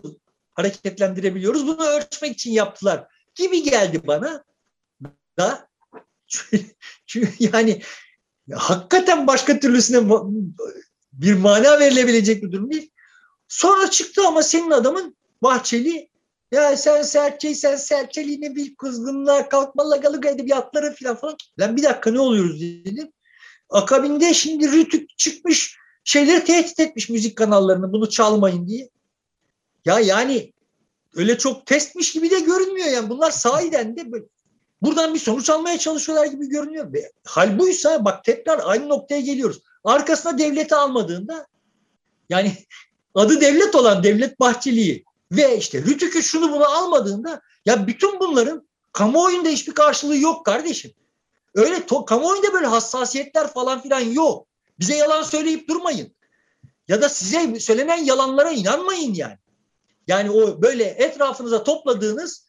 [0.50, 1.66] hareketlendirebiliyoruz?
[1.66, 4.44] Bunu ölçmek için yaptılar gibi geldi bana
[5.38, 5.68] da
[7.06, 7.82] çünkü yani
[8.54, 10.10] hakikaten başka türlüsüne
[11.12, 12.90] bir mana verilebilecek bir durum değil.
[13.48, 16.10] Sonra çıktı ama senin adamın Bahçeli
[16.52, 21.36] ya sen serçeysen serçeliğine bir kızgınlar kalkma lagalık edebiyatları falan falan.
[21.60, 23.12] Lan bir dakika ne oluyoruz dedim.
[23.70, 28.88] Akabinde şimdi Rütük çıkmış şeyleri tehdit etmiş müzik kanallarını bunu çalmayın diye.
[29.84, 30.52] Ya yani
[31.14, 33.10] öyle çok testmiş gibi de görünmüyor yani.
[33.10, 34.24] Bunlar sahiden de böyle
[34.82, 36.92] buradan bir sonuç almaya çalışıyorlar gibi görünüyor.
[36.92, 39.62] Ve hal buysa bak tekrar aynı noktaya geliyoruz.
[39.84, 41.46] Arkasına devleti almadığında
[42.28, 42.56] yani
[43.14, 49.48] adı devlet olan Devlet Bahçeli'yi ve işte Rütük'ü şunu bunu almadığında ya bütün bunların kamuoyunda
[49.48, 50.92] hiçbir karşılığı yok kardeşim.
[51.54, 54.46] Öyle to- kamuoyunda böyle hassasiyetler falan filan yok.
[54.80, 56.14] Bize yalan söyleyip durmayın.
[56.88, 59.38] Ya da size söylenen yalanlara inanmayın yani.
[60.10, 62.46] Yani o böyle etrafınıza topladığınız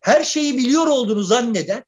[0.00, 1.84] her şeyi biliyor olduğunu zanneden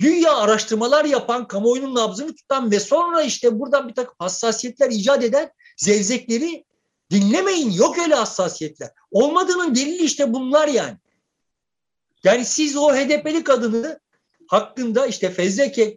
[0.00, 5.50] dünya araştırmalar yapan, kamuoyunun nabzını tutan ve sonra işte buradan bir takım hassasiyetler icat eden
[5.76, 6.64] zevzekleri
[7.10, 7.70] dinlemeyin.
[7.70, 8.90] Yok öyle hassasiyetler.
[9.10, 10.96] Olmadığının delili işte bunlar yani.
[12.24, 14.00] Yani siz o HDP'li kadını
[14.48, 15.96] hakkında işte fezleke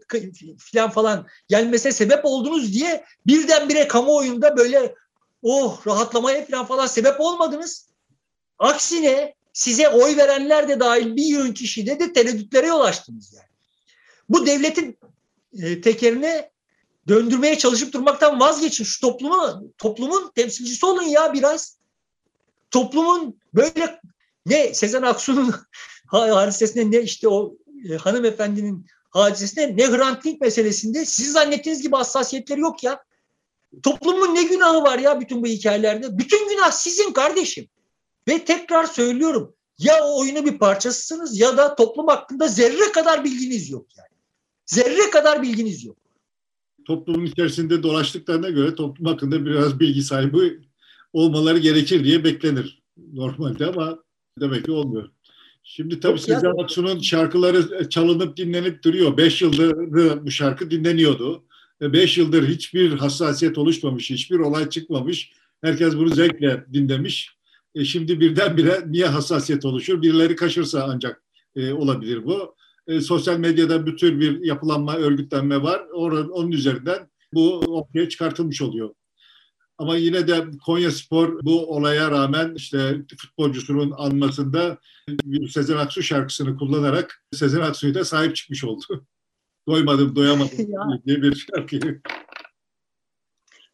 [0.74, 4.96] falan falan gelmese sebep oldunuz diye birdenbire kamuoyunda böyle
[5.42, 7.95] oh rahatlamaya falan falan sebep olmadınız.
[8.60, 13.48] Aksine size oy verenler de dahil bir yığın kişide de tereddütlere yol açtınız yani.
[14.30, 14.98] Bu devletin
[15.54, 16.52] e, tekerine
[17.08, 18.84] döndürmeye çalışıp durmaktan vazgeçin.
[18.84, 21.78] Şu toplumu, toplumun temsilcisi olun ya biraz.
[22.72, 24.00] Toplumun böyle
[24.46, 25.54] ne Sezen Aksu'nun
[26.06, 27.56] hadisesine ne işte o
[27.90, 33.04] e, hanımefendinin hadisesine ne Hrant Dink meselesinde sizin zannettiğiniz gibi hassasiyetleri yok ya.
[33.84, 36.18] Toplumun ne günahı var ya bütün bu hikayelerde?
[36.18, 37.68] Bütün günah sizin kardeşim.
[38.28, 43.70] Ve tekrar söylüyorum ya o oyunu bir parçasısınız ya da toplum hakkında zerre kadar bilginiz
[43.70, 44.16] yok yani.
[44.66, 45.98] Zerre kadar bilginiz yok.
[46.86, 50.60] Toplumun içerisinde dolaştıklarına göre toplum hakkında biraz bilgi sahibi
[51.14, 52.82] olmaları gerekir diye beklenir
[53.14, 54.00] normalde ama
[54.40, 55.10] demek ki olmuyor.
[55.64, 59.18] Şimdi tabii Sezen Aksu'nun şarkıları çalınıp dinlenip duruyor.
[59.18, 59.74] Beş yıldır
[60.26, 61.44] bu şarkı dinleniyordu.
[61.82, 65.32] Beş yıldır hiçbir hassasiyet oluşmamış, hiçbir olay çıkmamış.
[65.62, 67.35] Herkes bunu zevkle dinlemiş.
[67.76, 70.02] E şimdi birdenbire niye hassasiyet oluşur?
[70.02, 71.24] Birileri kaşırsa ancak
[71.56, 72.56] e, olabilir bu.
[72.88, 75.86] E, sosyal medyada bütün bir yapılanma, örgütlenme var.
[75.94, 78.90] Onun, onun üzerinden bu ortaya çıkartılmış oluyor.
[79.78, 86.58] Ama yine de Konya Spor bu olaya rağmen işte futbolcusunun anmasında bir Sezen Aksu şarkısını
[86.58, 89.06] kullanarak Sezen Aksu'yu da sahip çıkmış oldu.
[89.68, 90.58] Doymadım, doyamadım
[91.06, 92.02] diye bir şarkı.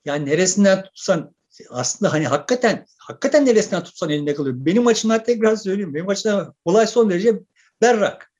[0.05, 1.35] Yani neresinden tutsan
[1.69, 4.55] aslında hani hakikaten hakikaten neresinden tutsan elinde kalıyor.
[4.59, 5.93] Benim açımdan tekrar söyleyeyim.
[5.93, 7.39] Benim açımdan olay son derece
[7.81, 8.31] berrak.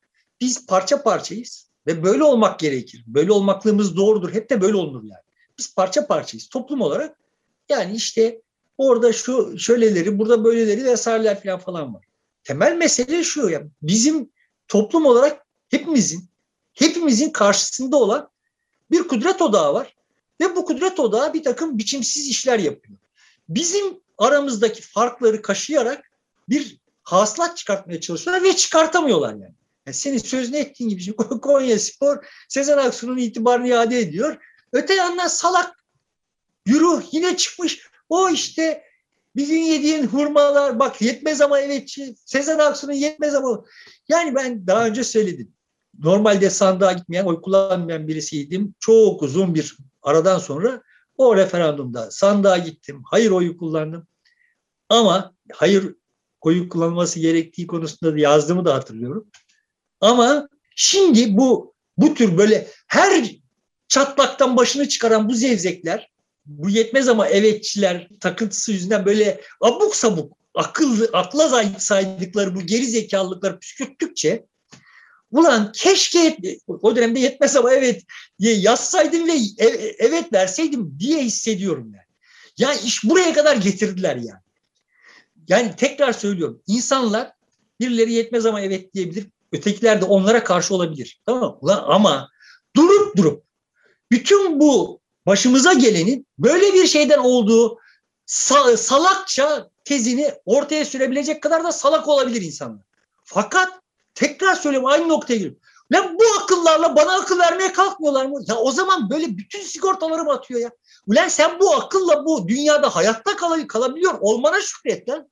[0.41, 3.03] Biz parça parçayız ve böyle olmak gerekir.
[3.07, 4.33] Böyle olmaklığımız doğrudur.
[4.33, 5.23] Hep de böyle olunur yani.
[5.57, 6.47] Biz parça parçayız.
[6.47, 7.17] Toplum olarak
[7.69, 8.41] yani işte
[8.77, 12.05] orada şu şöyleleri, burada böyleleri vesaireler falan falan var.
[12.43, 14.29] Temel mesele şu ya bizim
[14.67, 16.29] toplum olarak hepimizin
[16.73, 18.29] hepimizin karşısında olan
[18.91, 19.95] bir kudret odağı var
[20.41, 22.97] ve bu kudret odağı bir takım biçimsiz işler yapıyor.
[23.55, 26.11] Bizim aramızdaki farkları kaşıyarak
[26.49, 29.55] bir hasılat çıkartmaya çalışıyorlar ve çıkartamıyorlar yani.
[29.85, 34.37] yani senin sözünü ettiğin gibi Konya Spor Sezen Aksu'nun itibarını iade ediyor.
[34.73, 35.83] Öte yandan salak
[36.67, 37.81] Euro yine çıkmış.
[38.09, 38.83] O işte
[39.35, 42.15] gün yediğin hurmalar bak yetmez ama evetçi.
[42.25, 43.63] Sezen Aksu'nun yetmez ama.
[44.09, 45.53] Yani ben daha önce söyledim.
[45.99, 48.75] Normalde sandığa gitmeyen, oy kullanmayan birisiydim.
[48.79, 50.81] Çok uzun bir aradan sonra
[51.27, 53.01] o referandumda sandığa gittim.
[53.05, 54.07] Hayır oyu kullandım.
[54.89, 55.95] Ama hayır
[56.41, 59.27] oyu kullanılması gerektiği konusunda da yazdığımı da hatırlıyorum.
[60.01, 63.35] Ama şimdi bu bu tür böyle her
[63.87, 66.11] çatlaktan başını çıkaran bu zevzekler
[66.45, 73.59] bu yetmez ama evetçiler takıntısı yüzünden böyle abuk sabuk akıllı, akla saydıkları bu geri zekalılıkları
[73.59, 74.45] püskürttükçe
[75.31, 78.03] ulan keşke o dönemde yetmez ama evet
[78.39, 79.33] yazsaydım ve
[79.97, 82.05] evet verseydim diye hissediyorum yani.
[82.57, 84.41] Yani iş buraya kadar getirdiler yani.
[85.47, 87.31] Yani tekrar söylüyorum insanlar
[87.79, 89.27] birileri yetmez ama evet diyebilir.
[89.51, 91.21] Ötekiler de onlara karşı olabilir.
[91.25, 91.57] Tamam mı?
[91.61, 92.29] Ulan ama
[92.75, 93.43] durup durup
[94.11, 97.77] bütün bu başımıza gelenin böyle bir şeyden olduğu
[98.25, 102.85] salakça tezini ortaya sürebilecek kadar da salak olabilir insanlar.
[103.23, 103.80] Fakat
[104.15, 105.59] tekrar söylüyorum aynı noktaya geliyorum.
[105.91, 108.39] Lan bu akıllarla bana akıl vermeye kalkmıyorlar mı?
[108.47, 110.71] Ya o zaman böyle bütün sigortaları batıyor ya.
[111.07, 115.27] Ulan sen bu akılla bu dünyada hayatta kal kalabiliyor olmana şükret lan.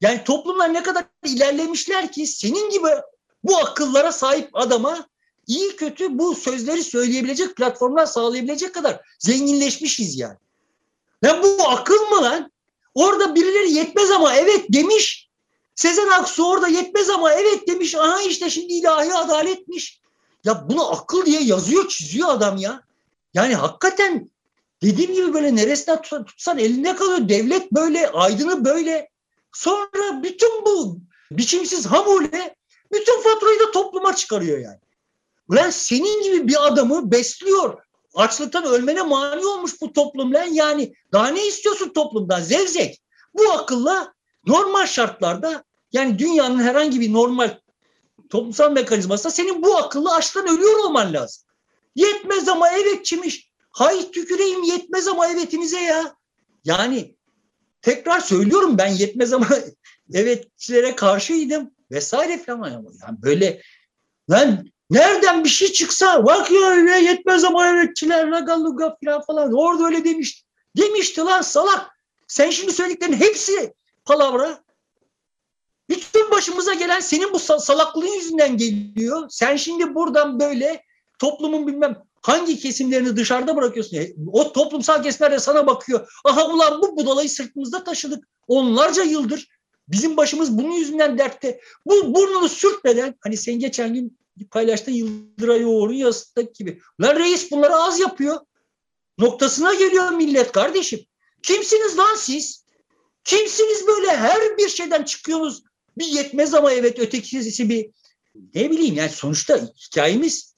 [0.00, 2.88] Yani toplumlar ne kadar ilerlemişler ki senin gibi
[3.44, 5.06] bu akıllara sahip adama
[5.46, 10.36] iyi kötü bu sözleri söyleyebilecek platformlar sağlayabilecek kadar zenginleşmişiz yani.
[11.24, 12.52] Lan bu akıl mı lan?
[12.94, 15.23] Orada birileri yetmez ama evet demiş.
[15.74, 17.94] Sezen Aksu orada yetmez ama evet demiş.
[17.94, 20.00] Aha işte şimdi ilahi adaletmiş.
[20.44, 22.82] Ya bunu akıl diye yazıyor çiziyor adam ya.
[23.34, 24.30] Yani hakikaten
[24.82, 27.28] dediğim gibi böyle neresinden tutsan elinde kalıyor.
[27.28, 29.08] Devlet böyle, aydını böyle.
[29.52, 30.98] Sonra bütün bu
[31.30, 32.56] biçimsiz hamule
[32.92, 34.78] bütün faturayı da topluma çıkarıyor yani.
[35.48, 37.82] Ulan senin gibi bir adamı besliyor.
[38.14, 40.94] Açlıktan ölmene mani olmuş bu toplum lan yani.
[41.12, 43.02] Daha ne istiyorsun toplumdan zevzek?
[43.34, 44.13] Bu akılla
[44.46, 47.58] normal şartlarda yani dünyanın herhangi bir normal
[48.30, 51.42] toplumsal mekanizmasında senin bu akıllı açlıktan ölüyor olman lazım.
[51.94, 53.50] Yetmez ama evetçimiş.
[53.70, 56.14] Hay tüküreyim yetmez ama evetinize ya.
[56.64, 57.14] Yani
[57.82, 59.48] tekrar söylüyorum ben yetmez ama
[60.12, 62.70] evetçilere karşıydım vesaire falan.
[62.70, 63.62] Yani böyle
[64.30, 70.04] lan nereden bir şey çıksa bak ya yetmez ama evetçiler lagaluga falan falan orada öyle
[70.04, 70.44] demiş.
[70.76, 71.90] Demişti lan salak.
[72.28, 73.74] Sen şimdi söylediklerin hepsi
[74.04, 74.64] palavra.
[75.88, 79.26] Bütün başımıza gelen senin bu salaklığın yüzünden geliyor.
[79.30, 80.82] Sen şimdi buradan böyle
[81.18, 83.98] toplumun bilmem hangi kesimlerini dışarıda bırakıyorsun.
[84.32, 86.12] O toplumsal kesimler de sana bakıyor.
[86.24, 88.28] Aha ulan bu budalayı sırtımızda taşıdık.
[88.48, 89.48] Onlarca yıldır
[89.88, 91.60] bizim başımız bunun yüzünden dertte.
[91.86, 94.18] Bu burnunu sürtmeden hani sen geçen gün
[94.50, 96.80] paylaştığın Yıldıray Oğur'un yazısındaki gibi.
[97.00, 98.40] Lan reis bunları az yapıyor.
[99.18, 101.00] Noktasına geliyor millet kardeşim.
[101.42, 102.63] Kimsiniz lan siz?
[103.24, 105.62] Kimsiniz böyle her bir şeyden çıkıyorsunuz?
[105.98, 107.90] Bir yetmez ama evet ötekisi bir
[108.54, 110.54] ne bileyim yani sonuçta hikayemiz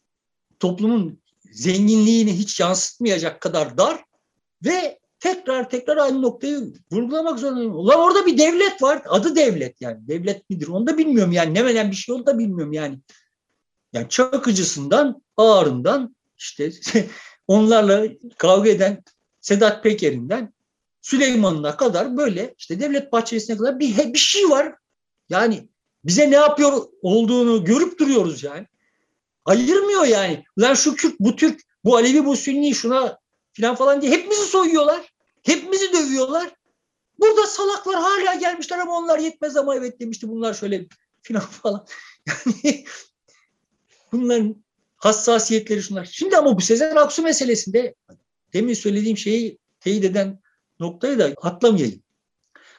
[0.60, 4.04] toplumun zenginliğini hiç yansıtmayacak kadar dar
[4.64, 7.74] ve tekrar tekrar aynı noktayı vurgulamak zorundayım.
[7.74, 9.02] Ulan orada bir devlet var.
[9.08, 10.08] Adı devlet yani.
[10.08, 11.54] Devlet midir onu da bilmiyorum yani.
[11.54, 12.98] Ne menen bir şey onu da bilmiyorum yani.
[13.92, 16.72] Yani çakıcısından, ağırından işte
[17.48, 18.06] onlarla
[18.38, 19.02] kavga eden
[19.40, 20.54] Sedat Peker'inden
[21.06, 24.74] Süleyman'ına kadar böyle işte devlet bahçesine kadar bir, bir şey var.
[25.28, 25.68] Yani
[26.04, 28.66] bize ne yapıyor olduğunu görüp duruyoruz yani.
[29.44, 30.44] Ayırmıyor yani.
[30.58, 33.18] Lan şu Kürt, bu Türk, bu Alevi, bu Sünni şuna
[33.52, 35.12] filan falan diye hepimizi soyuyorlar.
[35.42, 36.54] Hepimizi dövüyorlar.
[37.18, 40.86] Burada salaklar hala gelmişler ama onlar yetmez ama evet demişti bunlar şöyle
[41.22, 41.86] filan falan.
[42.64, 42.84] Yani
[44.12, 44.64] bunların
[44.96, 46.08] hassasiyetleri şunlar.
[46.12, 47.94] Şimdi ama bu Sezen Aksu meselesinde
[48.52, 50.40] demin söylediğim şeyi teyit eden
[50.80, 52.02] noktayı da atlamayayım.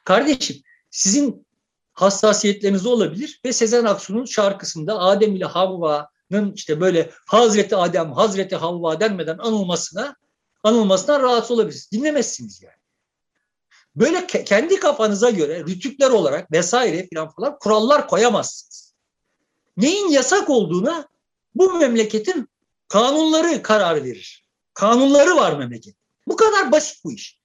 [0.03, 0.57] Kardeşim
[0.89, 1.47] sizin
[1.93, 8.99] hassasiyetleriniz olabilir ve Sezen Aksu'nun şarkısında Adem ile Havva'nın işte böyle Hazreti Adem, Hazreti Havva
[8.99, 10.15] denmeden anılmasına
[10.63, 11.91] anılmasına rahatsız olabilirsiniz.
[11.91, 12.77] Dinlemezsiniz yani.
[13.95, 18.93] Böyle ke- kendi kafanıza göre rütükler olarak vesaire filan falan kurallar koyamazsınız.
[19.77, 21.07] Neyin yasak olduğuna
[21.55, 22.49] bu memleketin
[22.87, 24.45] kanunları karar verir.
[24.73, 25.95] Kanunları var memleket.
[26.27, 27.36] Bu kadar basit bu iş.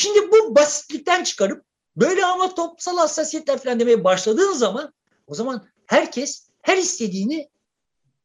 [0.00, 1.64] Şimdi bu basitlikten çıkarıp
[1.96, 4.92] böyle ama toplumsal hassasiyetler falan demeye başladığın zaman
[5.26, 7.48] o zaman herkes her istediğini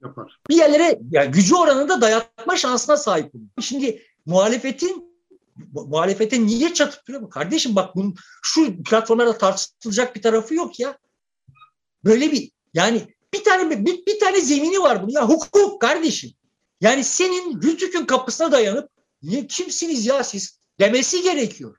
[0.04, 0.40] yapar.
[0.50, 3.44] Bir yerlere yani gücü oranında dayatma şansına sahip olur.
[3.62, 5.24] Şimdi muhalefetin
[5.72, 7.30] muhalefete niye çatıp duruyor?
[7.30, 10.98] Kardeşim bak bunun şu platformlarda tartışılacak bir tarafı yok ya.
[12.04, 16.32] Böyle bir yani bir tane bir, bir tane zemini var bunun ya hukuk kardeşim.
[16.82, 18.90] Yani senin Rütük'ün kapısına dayanıp
[19.24, 21.78] niye kimsiniz ya siz demesi gerekiyor.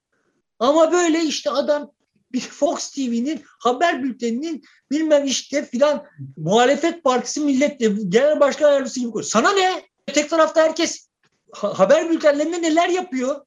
[0.58, 1.92] Ama böyle işte adam
[2.32, 6.04] bir Fox TV'nin haber bülteninin bilmem işte filan
[6.36, 9.30] muhalefet partisi milletle genel başkan yardımcısı gibi koyuyor.
[9.30, 9.82] Sana ne?
[10.06, 11.08] Tek tarafta herkes
[11.52, 13.40] haber bültenlerinde neler yapıyor?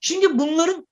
[0.00, 0.88] Şimdi bunların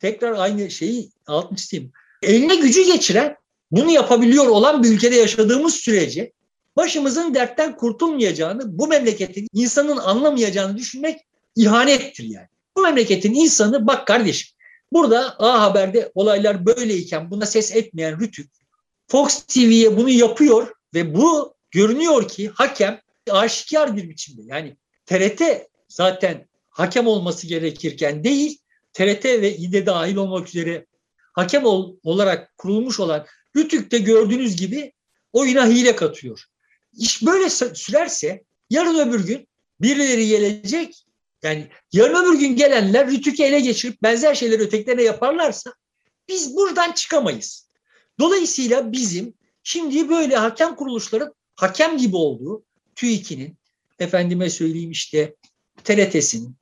[0.00, 1.92] tekrar aynı şeyi altını çizeyim.
[2.22, 3.36] Eline gücü geçiren
[3.70, 6.32] bunu yapabiliyor olan bir ülkede yaşadığımız sürece
[6.76, 11.20] başımızın dertten kurtulmayacağını, bu memleketin insanın anlamayacağını düşünmek
[11.56, 12.48] ihanettir yani.
[12.80, 14.56] Bu memleketin insanı bak kardeşim
[14.92, 18.50] burada A Haber'de olaylar böyleyken buna ses etmeyen Rütük
[19.08, 23.00] Fox TV'ye bunu yapıyor ve bu görünüyor ki hakem
[23.30, 24.76] aşikar bir biçimde yani
[25.06, 25.42] TRT
[25.88, 28.58] zaten hakem olması gerekirken değil
[28.92, 30.86] TRT ve İDE dahil olmak üzere
[31.32, 33.26] hakem ol, olarak kurulmuş olan
[33.56, 34.92] Rütük'te gördüğünüz gibi
[35.32, 36.44] oyuna hile katıyor.
[36.92, 39.48] İş böyle sürerse yarın öbür gün
[39.80, 41.06] birileri gelecek
[41.42, 45.74] yani yarın öbür gün gelenler Rütük'ü ele geçirip benzer şeyleri ötekilerine yaparlarsa
[46.28, 47.68] Biz buradan çıkamayız.
[48.20, 52.64] Dolayısıyla bizim şimdi böyle hakem kuruluşların hakem gibi olduğu
[52.94, 53.56] TÜİK'inin,
[53.98, 55.34] efendime söyleyeyim işte
[55.84, 56.56] TRT'sinin,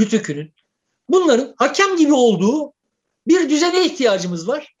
[0.00, 0.52] RTÜK'ünün
[1.08, 2.72] bunların hakem gibi olduğu
[3.26, 4.74] bir düzene ihtiyacımız var.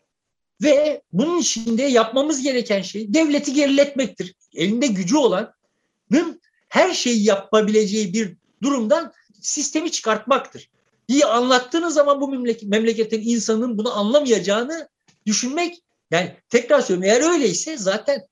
[0.62, 4.34] Ve bunun içinde yapmamız gereken şey devleti geriletmektir.
[4.54, 9.12] Elinde gücü olanın her şeyi yapabileceği bir durumdan
[9.44, 10.70] sistemi çıkartmaktır.
[11.08, 12.28] İyi anlattığınız zaman bu
[12.62, 14.88] memleketin insanın bunu anlamayacağını
[15.26, 18.26] düşünmek yani tekrar söylüyorum eğer öyleyse zaten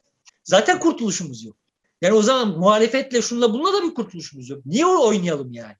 [0.44, 1.56] zaten kurtuluşumuz yok.
[2.02, 4.66] Yani o zaman muhalefetle şunla bununla da bir kurtuluşumuz yok.
[4.66, 5.76] Niye oynayalım yani?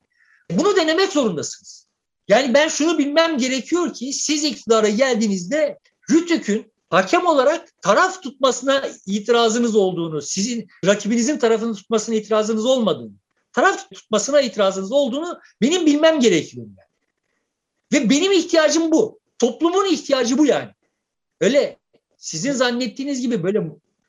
[0.51, 1.87] Bunu denemek zorundasınız.
[2.28, 5.78] Yani ben şunu bilmem gerekiyor ki siz iktidara geldiğinizde
[6.11, 13.12] Rütük'ün hakem olarak taraf tutmasına itirazınız olduğunu, sizin rakibinizin tarafını tutmasına itirazınız olmadığını,
[13.53, 16.66] taraf tutmasına itirazınız olduğunu benim bilmem gerekiyor.
[16.66, 16.88] Yani.
[17.92, 19.20] Ve benim ihtiyacım bu.
[19.38, 20.70] Toplumun ihtiyacı bu yani.
[21.40, 21.78] Öyle
[22.16, 23.62] sizin zannettiğiniz gibi böyle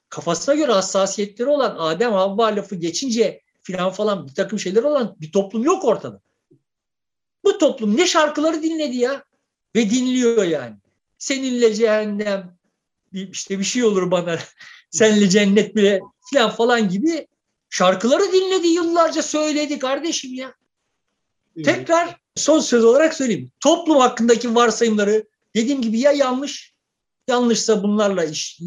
[0.09, 5.31] kafasına göre hassasiyetleri olan Adem Havva lafı geçince filan falan bir takım şeyler olan bir
[5.31, 6.21] toplum yok ortada.
[7.43, 9.23] Bu toplum ne şarkıları dinledi ya
[9.75, 10.75] ve dinliyor yani.
[11.17, 12.57] Seninle cehennem
[13.13, 14.39] işte bir şey olur bana
[14.91, 17.27] senle cennet bile filan falan gibi
[17.73, 20.53] şarkıları dinledi yıllarca söyledi kardeşim ya.
[21.63, 23.51] Tekrar son söz olarak söyleyeyim.
[23.59, 26.73] Toplum hakkındaki varsayımları dediğim gibi ya yanlış
[27.27, 28.59] yanlışsa bunlarla iş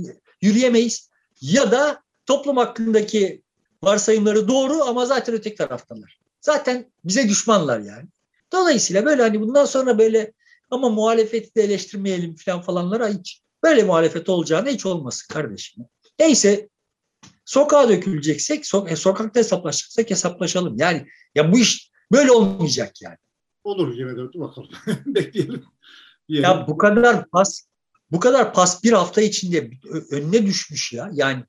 [0.43, 3.43] yürüyemeyiz ya da toplum hakkındaki
[3.83, 6.21] varsayımları doğru ama zaten öteki taraftalar.
[6.41, 8.09] Zaten bize düşmanlar yani.
[8.53, 10.33] Dolayısıyla böyle hani bundan sonra böyle
[10.71, 15.85] ama muhalefeti de eleştirmeyelim falan falanlara hiç böyle muhalefet olacağını hiç olmasın kardeşim.
[16.19, 16.69] Neyse
[17.47, 20.77] sokağa döküleceksek, so e, sokakta hesaplaşacaksak hesaplaşalım.
[20.79, 23.17] Yani ya bu iş böyle olmayacak yani.
[23.65, 24.69] Olur yine de bakalım.
[25.07, 25.65] Bekleyelim.
[26.29, 26.45] Diyelim.
[26.45, 27.63] Ya bu kadar pas
[28.11, 29.71] bu kadar pas bir hafta içinde
[30.11, 31.11] önüne düşmüş ya.
[31.13, 31.45] Yani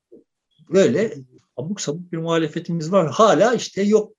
[0.70, 1.14] böyle
[1.56, 3.10] abuk sabuk bir muhalefetimiz var.
[3.10, 4.12] Hala işte yok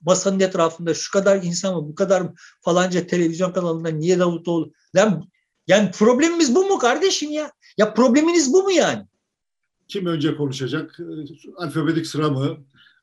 [0.00, 2.22] masanın etrafında şu kadar insan var, bu kadar
[2.60, 4.72] falanca televizyon kanalında niye Davutoğlu?
[4.94, 5.24] Yani,
[5.66, 7.52] yani problemimiz bu mu kardeşim ya?
[7.76, 9.06] Ya probleminiz bu mu yani?
[9.90, 10.98] Kim önce konuşacak?
[11.56, 12.56] Alfabetik sıra mı?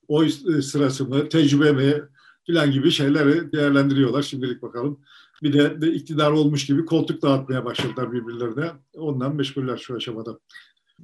[0.07, 0.29] Oy
[0.61, 1.29] sırası mı?
[1.29, 2.03] Tecrübe mi?
[2.45, 4.21] Filan gibi şeyleri değerlendiriyorlar.
[4.21, 4.99] Şimdilik bakalım.
[5.43, 8.71] Bir de, de iktidar olmuş gibi koltuk dağıtmaya başladılar birbirlerine.
[8.93, 10.39] Ondan meşguller şu aşamada.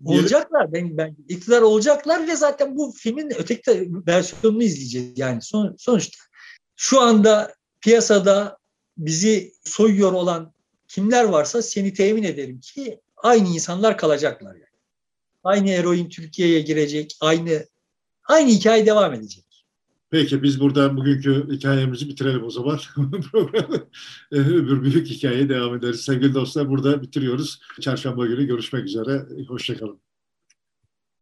[0.06, 0.74] Olacaklar.
[0.74, 5.20] Ben, ben iktidar olacaklar ve zaten bu filmin öteki versiyonunu izleyeceğiz.
[5.20, 6.18] Yani son, sonuçta
[6.76, 8.58] şu anda piyasada
[8.98, 10.54] bizi soyuyor olan
[10.88, 14.73] kimler varsa seni temin ederim ki aynı insanlar kalacaklar yani.
[15.44, 17.66] Aynı eroin Türkiye'ye girecek, aynı
[18.26, 19.44] aynı hikaye devam edecek.
[20.10, 22.80] Peki biz burada bugünkü hikayemizi bitirelim o zaman.
[23.32, 23.88] Programı
[24.32, 26.02] öbür büyük hikayeye devam ederiz.
[26.02, 27.62] Sevgili dostlar burada bitiriyoruz.
[27.82, 29.26] Çarşamba günü görüşmek üzere.
[29.48, 30.03] Hoşçakalın.